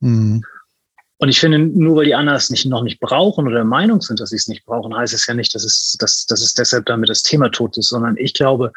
Mhm. 0.00 0.42
Und 1.18 1.28
ich 1.28 1.40
finde, 1.40 1.58
nur 1.58 1.96
weil 1.96 2.04
die 2.04 2.14
anderen 2.14 2.36
es 2.36 2.48
nicht, 2.48 2.64
noch 2.66 2.84
nicht 2.84 3.00
brauchen 3.00 3.46
oder 3.46 3.56
der 3.56 3.64
Meinung 3.64 4.00
sind, 4.00 4.20
dass 4.20 4.30
sie 4.30 4.36
es 4.36 4.46
nicht 4.46 4.64
brauchen, 4.64 4.96
heißt 4.96 5.12
es 5.12 5.26
ja 5.26 5.34
nicht, 5.34 5.52
dass 5.54 5.64
es, 5.64 5.96
dass, 5.98 6.26
dass 6.26 6.40
es 6.40 6.54
deshalb 6.54 6.86
damit 6.86 7.08
das 7.08 7.24
Thema 7.24 7.50
tot 7.50 7.76
ist, 7.76 7.88
sondern 7.88 8.16
ich 8.16 8.34
glaube, 8.34 8.72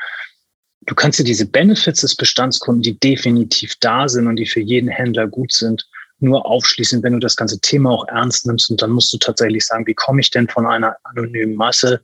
du 0.87 0.95
kannst 0.95 1.19
dir 1.19 1.23
diese 1.23 1.45
Benefits 1.45 2.01
des 2.01 2.15
Bestandskunden, 2.15 2.81
die 2.81 2.99
definitiv 2.99 3.75
da 3.79 4.09
sind 4.09 4.25
und 4.25 4.37
die 4.37 4.47
für 4.47 4.59
jeden 4.59 4.89
Händler 4.89 5.27
gut 5.27 5.53
sind, 5.53 5.87
nur 6.21 6.45
aufschließen, 6.45 7.03
wenn 7.03 7.13
du 7.13 7.19
das 7.19 7.35
ganze 7.35 7.59
Thema 7.59 7.91
auch 7.91 8.07
ernst 8.07 8.45
nimmst. 8.45 8.69
Und 8.69 8.81
dann 8.81 8.91
musst 8.91 9.11
du 9.13 9.17
tatsächlich 9.17 9.65
sagen, 9.65 9.87
wie 9.87 9.93
komme 9.93 10.21
ich 10.21 10.29
denn 10.29 10.47
von 10.47 10.65
einer 10.65 10.95
anonymen 11.03 11.55
Masse 11.55 12.01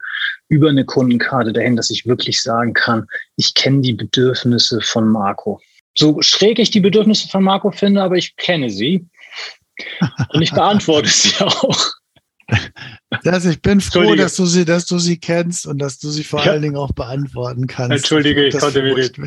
über 0.49 0.69
eine 0.69 0.85
Kundenkarte 0.85 1.53
dahin, 1.53 1.75
dass 1.75 1.89
ich 1.89 2.05
wirklich 2.05 2.41
sagen 2.41 2.73
kann, 2.73 3.07
ich 3.35 3.53
kenne 3.53 3.81
die 3.81 3.93
Bedürfnisse 3.93 4.81
von 4.81 5.07
Marco. 5.07 5.59
So 5.95 6.21
schräg 6.21 6.59
ich 6.59 6.71
die 6.71 6.79
Bedürfnisse 6.79 7.27
von 7.27 7.43
Marco 7.43 7.71
finde, 7.71 8.03
aber 8.03 8.15
ich 8.15 8.35
kenne 8.35 8.69
sie. 8.69 9.07
Und 10.33 10.41
ich 10.41 10.51
beantworte 10.51 11.09
sie 11.09 11.33
auch. 11.43 11.91
Das, 13.23 13.45
ich 13.45 13.61
bin 13.61 13.81
froh, 13.81 14.15
dass 14.15 14.35
du 14.35 14.45
sie, 14.45 14.63
dass 14.63 14.85
du 14.85 14.99
sie 14.99 15.19
kennst 15.19 15.67
und 15.67 15.79
dass 15.79 15.99
du 15.99 16.09
sie 16.09 16.23
vor 16.23 16.45
ja. 16.45 16.51
allen 16.51 16.61
Dingen 16.61 16.77
auch 16.77 16.91
beantworten 16.93 17.67
kannst. 17.67 17.91
Entschuldige, 17.91 18.47
ich, 18.47 18.55
ich 18.55 18.59
konnte 18.61 18.81
mir 18.81 18.95
nicht. 18.95 19.19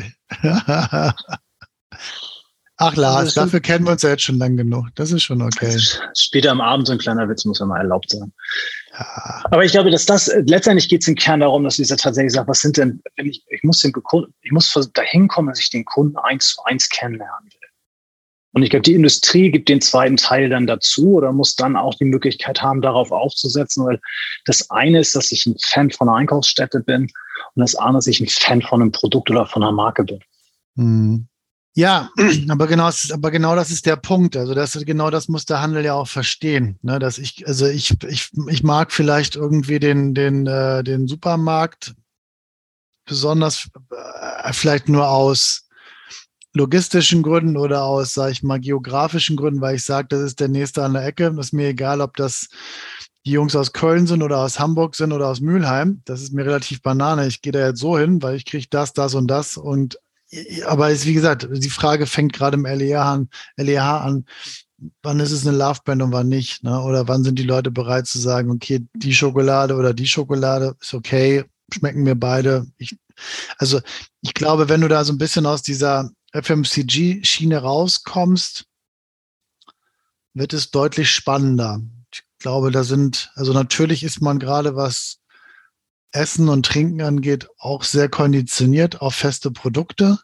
Ach 2.83 2.95
Lars, 2.95 3.35
dafür 3.35 3.59
kennen 3.59 3.85
wir 3.85 3.91
uns 3.91 4.01
ja 4.01 4.09
jetzt 4.09 4.23
schon 4.23 4.39
lang 4.39 4.57
genug. 4.57 4.87
Das 4.95 5.11
ist 5.11 5.23
schon 5.23 5.41
okay. 5.41 5.77
Später 6.17 6.51
am 6.51 6.61
Abend 6.61 6.87
so 6.87 6.93
ein 6.93 6.99
kleiner 6.99 7.29
Witz 7.29 7.45
muss 7.45 7.59
ja 7.59 7.65
mal 7.67 7.77
erlaubt 7.77 8.09
sein. 8.09 8.33
Ja. 8.91 9.43
Aber 9.45 9.63
ich 9.63 9.71
glaube, 9.71 9.91
dass 9.91 10.05
das 10.05 10.31
letztendlich 10.47 10.89
geht 10.89 11.03
es 11.03 11.07
im 11.07 11.15
Kern 11.15 11.41
darum, 11.41 11.63
dass 11.63 11.75
dieser 11.75 11.95
tatsächlich 11.95 12.33
sagt, 12.33 12.49
was 12.49 12.61
sind 12.61 12.77
denn, 12.77 13.01
wenn 13.17 13.27
ich, 13.27 13.43
ich 13.49 13.63
muss 13.63 13.79
den 13.79 13.91
Kunden, 13.91 14.33
ich 14.41 14.51
muss 14.51 14.73
dahin 14.93 15.27
kommen, 15.27 15.49
dass 15.49 15.59
ich 15.59 15.69
den 15.69 15.85
Kunden 15.85 16.17
eins 16.17 16.55
zu 16.55 16.63
eins 16.63 16.89
kennenlernen 16.89 17.45
will. 17.45 17.69
Und 18.53 18.63
ich 18.63 18.69
glaube, 18.69 18.83
die 18.83 18.95
Industrie 18.95 19.49
gibt 19.49 19.69
den 19.69 19.79
zweiten 19.79 20.17
Teil 20.17 20.49
dann 20.49 20.67
dazu 20.67 21.13
oder 21.13 21.31
muss 21.31 21.55
dann 21.55 21.77
auch 21.77 21.93
die 21.95 22.05
Möglichkeit 22.05 22.61
haben, 22.61 22.81
darauf 22.81 23.11
aufzusetzen, 23.11 23.85
weil 23.85 24.01
das 24.45 24.69
eine 24.71 24.99
ist, 24.99 25.15
dass 25.15 25.31
ich 25.31 25.45
ein 25.45 25.55
Fan 25.61 25.89
von 25.91 26.09
einer 26.09 26.17
Einkaufsstätte 26.17 26.81
bin 26.81 27.03
und 27.03 27.61
das 27.61 27.75
andere, 27.75 27.99
dass 27.99 28.07
ich 28.07 28.19
ein 28.19 28.27
Fan 28.27 28.61
von 28.61 28.81
einem 28.81 28.91
Produkt 28.91 29.29
oder 29.29 29.45
von 29.45 29.63
einer 29.63 29.71
Marke 29.71 30.03
bin. 30.03 30.19
Mhm. 30.75 31.27
Ja, 31.73 32.09
aber 32.49 32.67
genau, 32.67 32.89
aber 33.11 33.31
genau 33.31 33.55
das 33.55 33.71
ist 33.71 33.85
der 33.85 33.95
Punkt. 33.95 34.35
Also 34.35 34.53
das, 34.53 34.73
genau 34.85 35.09
das 35.09 35.27
muss 35.27 35.45
der 35.45 35.61
Handel 35.61 35.85
ja 35.85 35.93
auch 35.93 36.07
verstehen. 36.07 36.77
Ne? 36.81 36.99
Dass 36.99 37.17
ich, 37.17 37.47
also 37.47 37.65
ich, 37.67 37.93
ich, 38.07 38.29
ich 38.47 38.63
mag 38.63 38.91
vielleicht 38.91 39.35
irgendwie 39.35 39.79
den, 39.79 40.13
den, 40.13 40.47
äh, 40.47 40.83
den 40.83 41.07
Supermarkt 41.07 41.93
besonders 43.05 43.69
äh, 43.91 44.53
vielleicht 44.53 44.89
nur 44.89 45.09
aus 45.09 45.67
logistischen 46.53 47.23
Gründen 47.23 47.55
oder 47.55 47.85
aus, 47.85 48.13
sage 48.13 48.33
ich 48.33 48.43
mal, 48.43 48.59
geografischen 48.59 49.37
Gründen, 49.37 49.61
weil 49.61 49.75
ich 49.75 49.85
sage, 49.85 50.09
das 50.09 50.21
ist 50.21 50.39
der 50.41 50.49
nächste 50.49 50.83
an 50.83 50.93
der 50.93 51.05
Ecke. 51.05 51.33
Das 51.33 51.47
ist 51.47 51.53
mir 51.53 51.69
egal, 51.69 52.01
ob 52.01 52.17
das 52.17 52.49
die 53.25 53.31
Jungs 53.31 53.55
aus 53.55 53.71
Köln 53.71 54.07
sind 54.07 54.23
oder 54.23 54.39
aus 54.39 54.59
Hamburg 54.59 54.95
sind 54.95 55.13
oder 55.13 55.27
aus 55.27 55.39
Mülheim. 55.39 56.01
Das 56.05 56.21
ist 56.21 56.33
mir 56.33 56.45
relativ 56.45 56.81
banane. 56.81 57.27
Ich 57.27 57.41
gehe 57.41 57.53
da 57.53 57.67
jetzt 57.67 57.79
so 57.79 57.97
hin, 57.97 58.21
weil 58.21 58.35
ich 58.35 58.45
kriege 58.45 58.67
das, 58.69 58.93
das 58.93 59.13
und 59.13 59.27
das 59.27 59.55
und 59.55 59.97
aber 60.65 60.91
ist, 60.91 61.05
wie 61.05 61.13
gesagt, 61.13 61.47
die 61.51 61.69
Frage 61.69 62.05
fängt 62.05 62.33
gerade 62.33 62.55
im 62.55 62.65
LEH 62.65 63.01
an, 63.01 63.29
LEH 63.57 64.01
an, 64.01 64.25
wann 65.01 65.19
ist 65.19 65.31
es 65.31 65.45
eine 65.45 65.57
Love-Band 65.57 66.01
und 66.01 66.11
wann 66.11 66.29
nicht, 66.29 66.63
ne? 66.63 66.81
Oder 66.81 67.07
wann 67.07 67.23
sind 67.23 67.37
die 67.37 67.43
Leute 67.43 67.71
bereit 67.71 68.07
zu 68.07 68.19
sagen, 68.19 68.49
okay, 68.49 68.85
die 68.93 69.13
Schokolade 69.13 69.75
oder 69.75 69.93
die 69.93 70.07
Schokolade 70.07 70.75
ist 70.79 70.93
okay, 70.93 71.43
schmecken 71.73 72.03
mir 72.03 72.15
beide. 72.15 72.65
Ich, 72.77 72.97
also 73.57 73.81
ich 74.21 74.33
glaube, 74.33 74.69
wenn 74.69 74.81
du 74.81 74.87
da 74.87 75.03
so 75.03 75.13
ein 75.13 75.17
bisschen 75.17 75.45
aus 75.45 75.61
dieser 75.61 76.09
FMCG-Schiene 76.33 77.57
rauskommst, 77.57 78.65
wird 80.33 80.53
es 80.53 80.71
deutlich 80.71 81.11
spannender. 81.11 81.81
Ich 82.13 82.23
glaube, 82.39 82.71
da 82.71 82.83
sind, 82.83 83.31
also 83.35 83.53
natürlich 83.53 84.03
ist 84.03 84.21
man 84.21 84.39
gerade 84.39 84.75
was 84.75 85.20
Essen 86.11 86.49
und 86.49 86.65
Trinken 86.65 87.01
angeht, 87.01 87.47
auch 87.57 87.83
sehr 87.83 88.09
konditioniert 88.09 89.01
auf 89.01 89.15
feste 89.15 89.51
Produkte. 89.51 90.19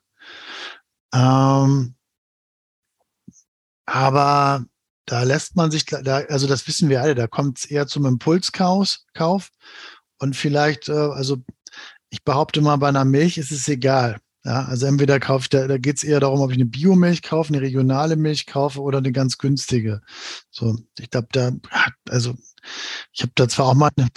Ähm, 1.13 1.95
aber 3.85 4.65
da 5.05 5.23
lässt 5.23 5.55
man 5.55 5.71
sich, 5.71 5.85
da, 5.85 6.17
also 6.29 6.47
das 6.47 6.67
wissen 6.67 6.89
wir 6.89 7.01
alle, 7.01 7.15
da 7.15 7.27
kommt 7.27 7.59
es 7.59 7.65
eher 7.65 7.87
zum 7.87 8.05
Impulskauf. 8.05 8.97
Kauf. 9.13 9.49
Und 10.19 10.35
vielleicht, 10.35 10.89
äh, 10.89 10.93
also 10.93 11.37
ich 12.09 12.23
behaupte 12.23 12.61
mal, 12.61 12.77
bei 12.77 12.89
einer 12.89 13.05
Milch 13.05 13.37
ist 13.37 13.51
es 13.51 13.67
egal. 13.67 14.19
Ja, 14.43 14.65
also 14.65 14.85
entweder 14.85 15.19
kaufe 15.19 15.43
ich, 15.43 15.49
da, 15.49 15.67
da 15.67 15.77
geht 15.77 15.97
es 15.97 16.03
eher 16.03 16.21
darum, 16.21 16.39
ob 16.39 16.51
ich 16.51 16.57
eine 16.57 16.65
Biomilch 16.65 17.21
kaufe, 17.21 17.53
eine 17.53 17.61
regionale 17.61 18.15
Milch 18.15 18.45
kaufe 18.45 18.81
oder 18.81 18.99
eine 18.99 19.11
ganz 19.11 19.37
günstige. 19.37 20.01
So, 20.51 20.77
ich 20.97 21.09
glaube, 21.09 21.27
da, 21.31 21.51
also 22.09 22.33
ich 23.11 23.21
habe 23.23 23.33
da 23.35 23.49
zwar 23.49 23.67
auch 23.67 23.73
mal 23.73 23.91
eine. 23.97 24.07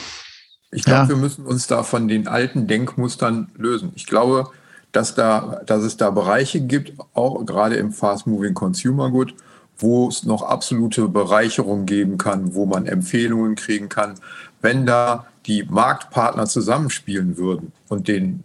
Ich 0.73 0.85
glaube, 0.85 1.03
ja. 1.03 1.09
wir 1.09 1.17
müssen 1.17 1.47
uns 1.47 1.67
da 1.67 1.83
von 1.83 2.07
den 2.07 2.29
alten 2.29 2.67
Denkmustern 2.67 3.49
lösen. 3.57 3.93
Ich 3.97 4.07
glaube, 4.07 4.51
dass, 4.93 5.15
da, 5.15 5.63
dass 5.67 5.83
es 5.83 5.97
da 5.97 6.11
Bereiche 6.11 6.61
gibt, 6.61 6.93
auch 7.15 7.45
gerade 7.45 7.77
im 7.77 7.93
Fast-Moving 7.93 8.55
Consumer 8.55 9.11
Good, 9.11 9.35
wo 9.79 10.09
es 10.09 10.25
noch 10.25 10.43
absolute 10.43 11.09
Bereicherung 11.09 11.87
geben 11.87 12.19
kann, 12.19 12.55
wo 12.55 12.67
man 12.67 12.87
Empfehlungen 12.87 13.55
kriegen 13.55 13.89
kann, 13.89 14.15
wenn 14.61 14.87
da 14.87 15.27
die 15.47 15.65
Marktpartner 15.65 16.47
zusammenspielen 16.47 17.37
würden 17.37 17.73
und, 17.89 18.09
den, 18.09 18.45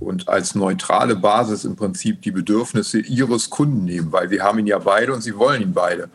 und 0.00 0.28
als 0.28 0.54
neutrale 0.54 1.16
Basis 1.16 1.64
im 1.64 1.76
Prinzip 1.76 2.22
die 2.22 2.32
Bedürfnisse 2.32 2.98
ihres 2.98 3.50
Kunden 3.50 3.84
nehmen, 3.84 4.10
weil 4.10 4.30
wir 4.30 4.42
haben 4.42 4.58
ihn 4.58 4.66
ja 4.66 4.78
beide 4.78 5.14
und 5.14 5.22
sie 5.22 5.36
wollen 5.36 5.62
ihn 5.62 5.72
beide. 5.72 6.08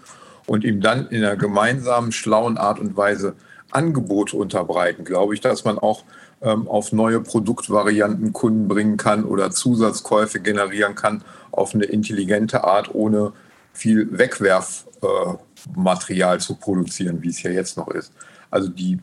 Und 0.46 0.64
ihm 0.64 0.82
dann 0.82 1.08
in 1.08 1.24
einer 1.24 1.36
gemeinsamen, 1.36 2.12
schlauen 2.12 2.58
Art 2.58 2.80
und 2.80 2.96
Weise 2.96 3.36
Angebote 3.72 4.38
unterbreiten, 4.38 5.04
glaube 5.04 5.34
ich, 5.34 5.42
dass 5.42 5.66
man 5.66 5.80
auch 5.80 6.04
ähm, 6.42 6.68
auf 6.68 6.92
neue 6.92 7.22
Produktvarianten 7.22 8.34
Kunden 8.34 8.68
bringen 8.68 8.98
kann 8.98 9.24
oder 9.24 9.52
Zusatzkäufe 9.52 10.40
generieren 10.40 10.96
kann 10.96 11.24
auf 11.52 11.74
eine 11.74 11.86
intelligente 11.86 12.64
Art, 12.64 12.94
ohne 12.94 13.34
viel 13.74 14.18
Wegwerfmaterial 14.18 16.38
äh, 16.38 16.40
zu 16.40 16.56
produzieren, 16.56 17.22
wie 17.24 17.30
es 17.30 17.44
ja 17.44 17.52
jetzt 17.52 17.78
noch 17.78 17.90
ist. 17.90 18.12
Also 18.50 18.70
die, 18.70 19.00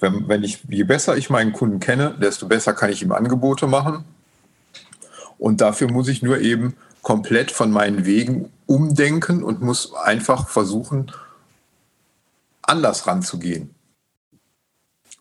wenn, 0.00 0.28
wenn 0.28 0.42
ich, 0.42 0.62
je 0.68 0.84
besser 0.84 1.16
ich 1.16 1.30
meinen 1.30 1.52
Kunden 1.52 1.80
kenne, 1.80 2.14
desto 2.20 2.48
besser 2.48 2.72
kann 2.72 2.90
ich 2.90 3.02
ihm 3.02 3.12
Angebote 3.12 3.66
machen. 3.66 4.04
Und 5.38 5.60
dafür 5.60 5.90
muss 5.90 6.08
ich 6.08 6.22
nur 6.22 6.40
eben 6.40 6.74
komplett 7.02 7.50
von 7.50 7.70
meinen 7.70 8.04
Wegen 8.04 8.50
umdenken 8.66 9.42
und 9.42 9.62
muss 9.62 9.94
einfach 9.94 10.48
versuchen, 10.48 11.10
anders 12.70 13.06
ranzugehen. 13.06 13.74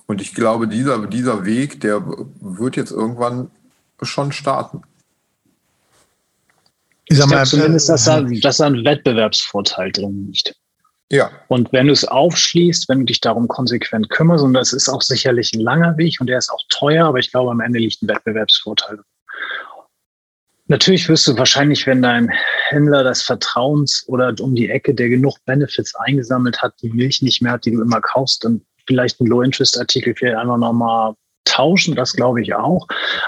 Und 0.07 0.21
ich 0.21 0.33
glaube, 0.33 0.67
dieser, 0.67 1.05
dieser 1.07 1.45
Weg, 1.45 1.81
der 1.81 2.01
wird 2.05 2.75
jetzt 2.75 2.91
irgendwann 2.91 3.51
schon 4.01 4.31
starten. 4.31 4.81
Ich 7.05 7.17
sag 7.17 7.29
mal, 7.29 7.45
zumindest, 7.45 7.89
dass 7.89 8.05
da, 8.05 8.21
dass 8.21 8.57
da 8.57 8.67
ein 8.67 8.85
Wettbewerbsvorteil 8.85 9.91
drin 9.91 10.27
liegt. 10.27 10.55
Ja. 11.11 11.31
Und 11.47 11.73
wenn 11.73 11.87
du 11.87 11.93
es 11.93 12.05
aufschließt, 12.05 12.87
wenn 12.87 12.99
du 12.99 13.05
dich 13.05 13.19
darum 13.19 13.47
konsequent 13.47 14.09
kümmerst, 14.09 14.43
und 14.43 14.53
das 14.53 14.73
ist 14.73 14.89
auch 14.89 15.01
sicherlich 15.01 15.53
ein 15.53 15.61
langer 15.61 15.97
Weg 15.97 16.21
und 16.21 16.27
der 16.27 16.37
ist 16.37 16.51
auch 16.51 16.61
teuer, 16.69 17.07
aber 17.07 17.17
ich 17.17 17.31
glaube, 17.31 17.49
am 17.51 17.61
Ende 17.61 17.79
liegt 17.79 18.01
ein 18.01 18.07
Wettbewerbsvorteil. 18.07 18.99
Natürlich 20.67 21.09
wirst 21.09 21.27
du 21.27 21.35
wahrscheinlich, 21.35 21.87
wenn 21.87 22.03
dein 22.03 22.31
Händler 22.69 23.03
des 23.03 23.21
Vertrauens 23.21 24.03
oder 24.07 24.33
um 24.39 24.55
die 24.55 24.69
Ecke, 24.69 24.93
der 24.93 25.09
genug 25.09 25.37
Benefits 25.45 25.95
eingesammelt 25.95 26.61
hat, 26.61 26.73
die 26.81 26.89
Milch 26.89 27.21
nicht 27.21 27.41
mehr 27.41 27.53
hat, 27.53 27.65
die 27.65 27.71
du 27.71 27.81
immer 27.81 28.01
kaufst, 28.01 28.43
dann 28.43 28.61
vielleicht 28.87 29.19
einen 29.19 29.29
Low-Interest-Artikel 29.29 30.15
vielleicht 30.15 30.37
einfach 30.37 30.57
nochmal 30.57 31.13
tauschen, 31.45 31.95
das 31.95 32.13
glaube 32.13 32.41
ich 32.41 32.53
auch. 32.53 32.87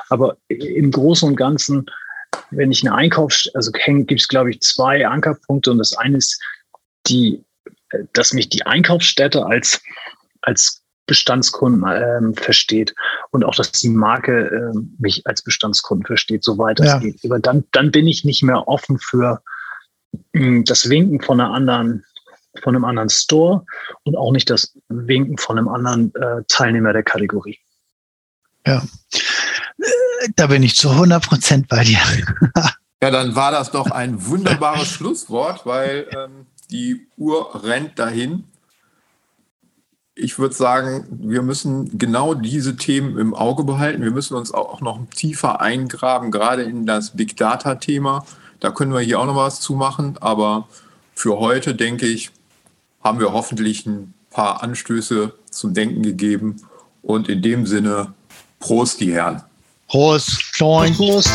Aber 0.09 0.37
im 0.47 0.91
Großen 0.91 1.27
und 1.27 1.35
Ganzen 1.35 1.85
wenn 2.51 2.71
ich 2.71 2.85
einen 2.85 2.95
Einkauf, 2.95 3.43
also 3.53 3.71
gibt 3.71 4.21
es, 4.21 4.27
glaube 4.27 4.51
ich, 4.51 4.61
zwei 4.61 5.07
Ankerpunkte 5.07 5.71
und 5.71 5.77
das 5.77 5.93
eine 5.93 6.17
ist 6.17 6.41
die, 7.07 7.43
dass 8.13 8.33
mich 8.33 8.49
die 8.49 8.65
Einkaufsstätte 8.65 9.45
als, 9.45 9.81
als 10.41 10.83
Bestandskunden 11.07 11.83
ähm, 11.87 12.35
versteht 12.35 12.93
und 13.31 13.43
auch, 13.45 13.55
dass 13.55 13.71
die 13.71 13.89
Marke 13.89 14.47
äh, 14.47 14.79
mich 14.99 15.25
als 15.25 15.41
Bestandskunden 15.41 16.05
versteht, 16.05 16.43
soweit 16.43 16.79
es 16.79 16.87
ja. 16.87 16.99
geht. 16.99 17.19
Aber 17.25 17.39
dann, 17.39 17.63
dann 17.71 17.91
bin 17.91 18.07
ich 18.07 18.25
nicht 18.25 18.43
mehr 18.43 18.67
offen 18.67 18.99
für 18.99 19.41
mh, 20.33 20.45
hm, 20.45 20.65
das 20.65 20.89
Winken 20.89 21.21
von 21.21 21.39
einer 21.39 21.53
anderen, 21.53 22.05
von 22.61 22.75
einem 22.75 22.85
anderen 22.85 23.09
Store 23.09 23.65
und 24.03 24.17
auch 24.17 24.31
nicht 24.31 24.49
das 24.49 24.77
Winken 24.89 25.37
von 25.37 25.57
einem 25.57 25.69
anderen 25.69 26.13
äh, 26.15 26.43
Teilnehmer 26.47 26.93
der 26.93 27.03
Kategorie. 27.03 27.57
Ja. 28.67 28.83
Da 30.35 30.47
bin 30.47 30.61
ich 30.61 30.75
zu 30.75 30.89
100 30.91 31.25
Prozent 31.25 31.67
bei 31.67 31.83
dir. 31.83 31.99
ja, 33.01 33.09
dann 33.09 33.35
war 33.35 33.51
das 33.51 33.71
doch 33.71 33.89
ein 33.89 34.23
wunderbares 34.27 34.89
Schlusswort, 34.89 35.65
weil 35.65 36.07
ähm, 36.11 36.45
die 36.69 37.07
Uhr 37.17 37.63
rennt 37.63 37.97
dahin. 37.97 38.50
Ich 40.23 40.37
würde 40.37 40.53
sagen, 40.53 41.05
wir 41.09 41.41
müssen 41.41 41.97
genau 41.97 42.35
diese 42.35 42.75
Themen 42.75 43.17
im 43.17 43.33
Auge 43.33 43.63
behalten. 43.63 44.03
Wir 44.03 44.11
müssen 44.11 44.35
uns 44.35 44.53
auch 44.53 44.79
noch 44.79 44.99
tiefer 45.15 45.61
eingraben, 45.61 46.29
gerade 46.29 46.61
in 46.61 46.85
das 46.85 47.17
Big 47.17 47.35
Data-Thema. 47.37 48.23
Da 48.59 48.69
können 48.69 48.93
wir 48.93 48.99
hier 48.99 49.19
auch 49.19 49.25
noch 49.25 49.35
was 49.35 49.61
zu 49.61 49.73
machen. 49.73 50.19
Aber 50.21 50.67
für 51.15 51.39
heute, 51.39 51.73
denke 51.73 52.05
ich, 52.05 52.29
haben 53.03 53.19
wir 53.19 53.33
hoffentlich 53.33 53.87
ein 53.87 54.13
paar 54.29 54.61
Anstöße 54.61 55.33
zum 55.49 55.73
Denken 55.73 56.03
gegeben. 56.03 56.57
Und 57.01 57.27
in 57.27 57.41
dem 57.41 57.65
Sinne, 57.65 58.13
Prost, 58.59 58.99
die 58.99 59.11
Herren. 59.13 59.41
Prost, 59.87 60.39
Prost. 60.59 61.31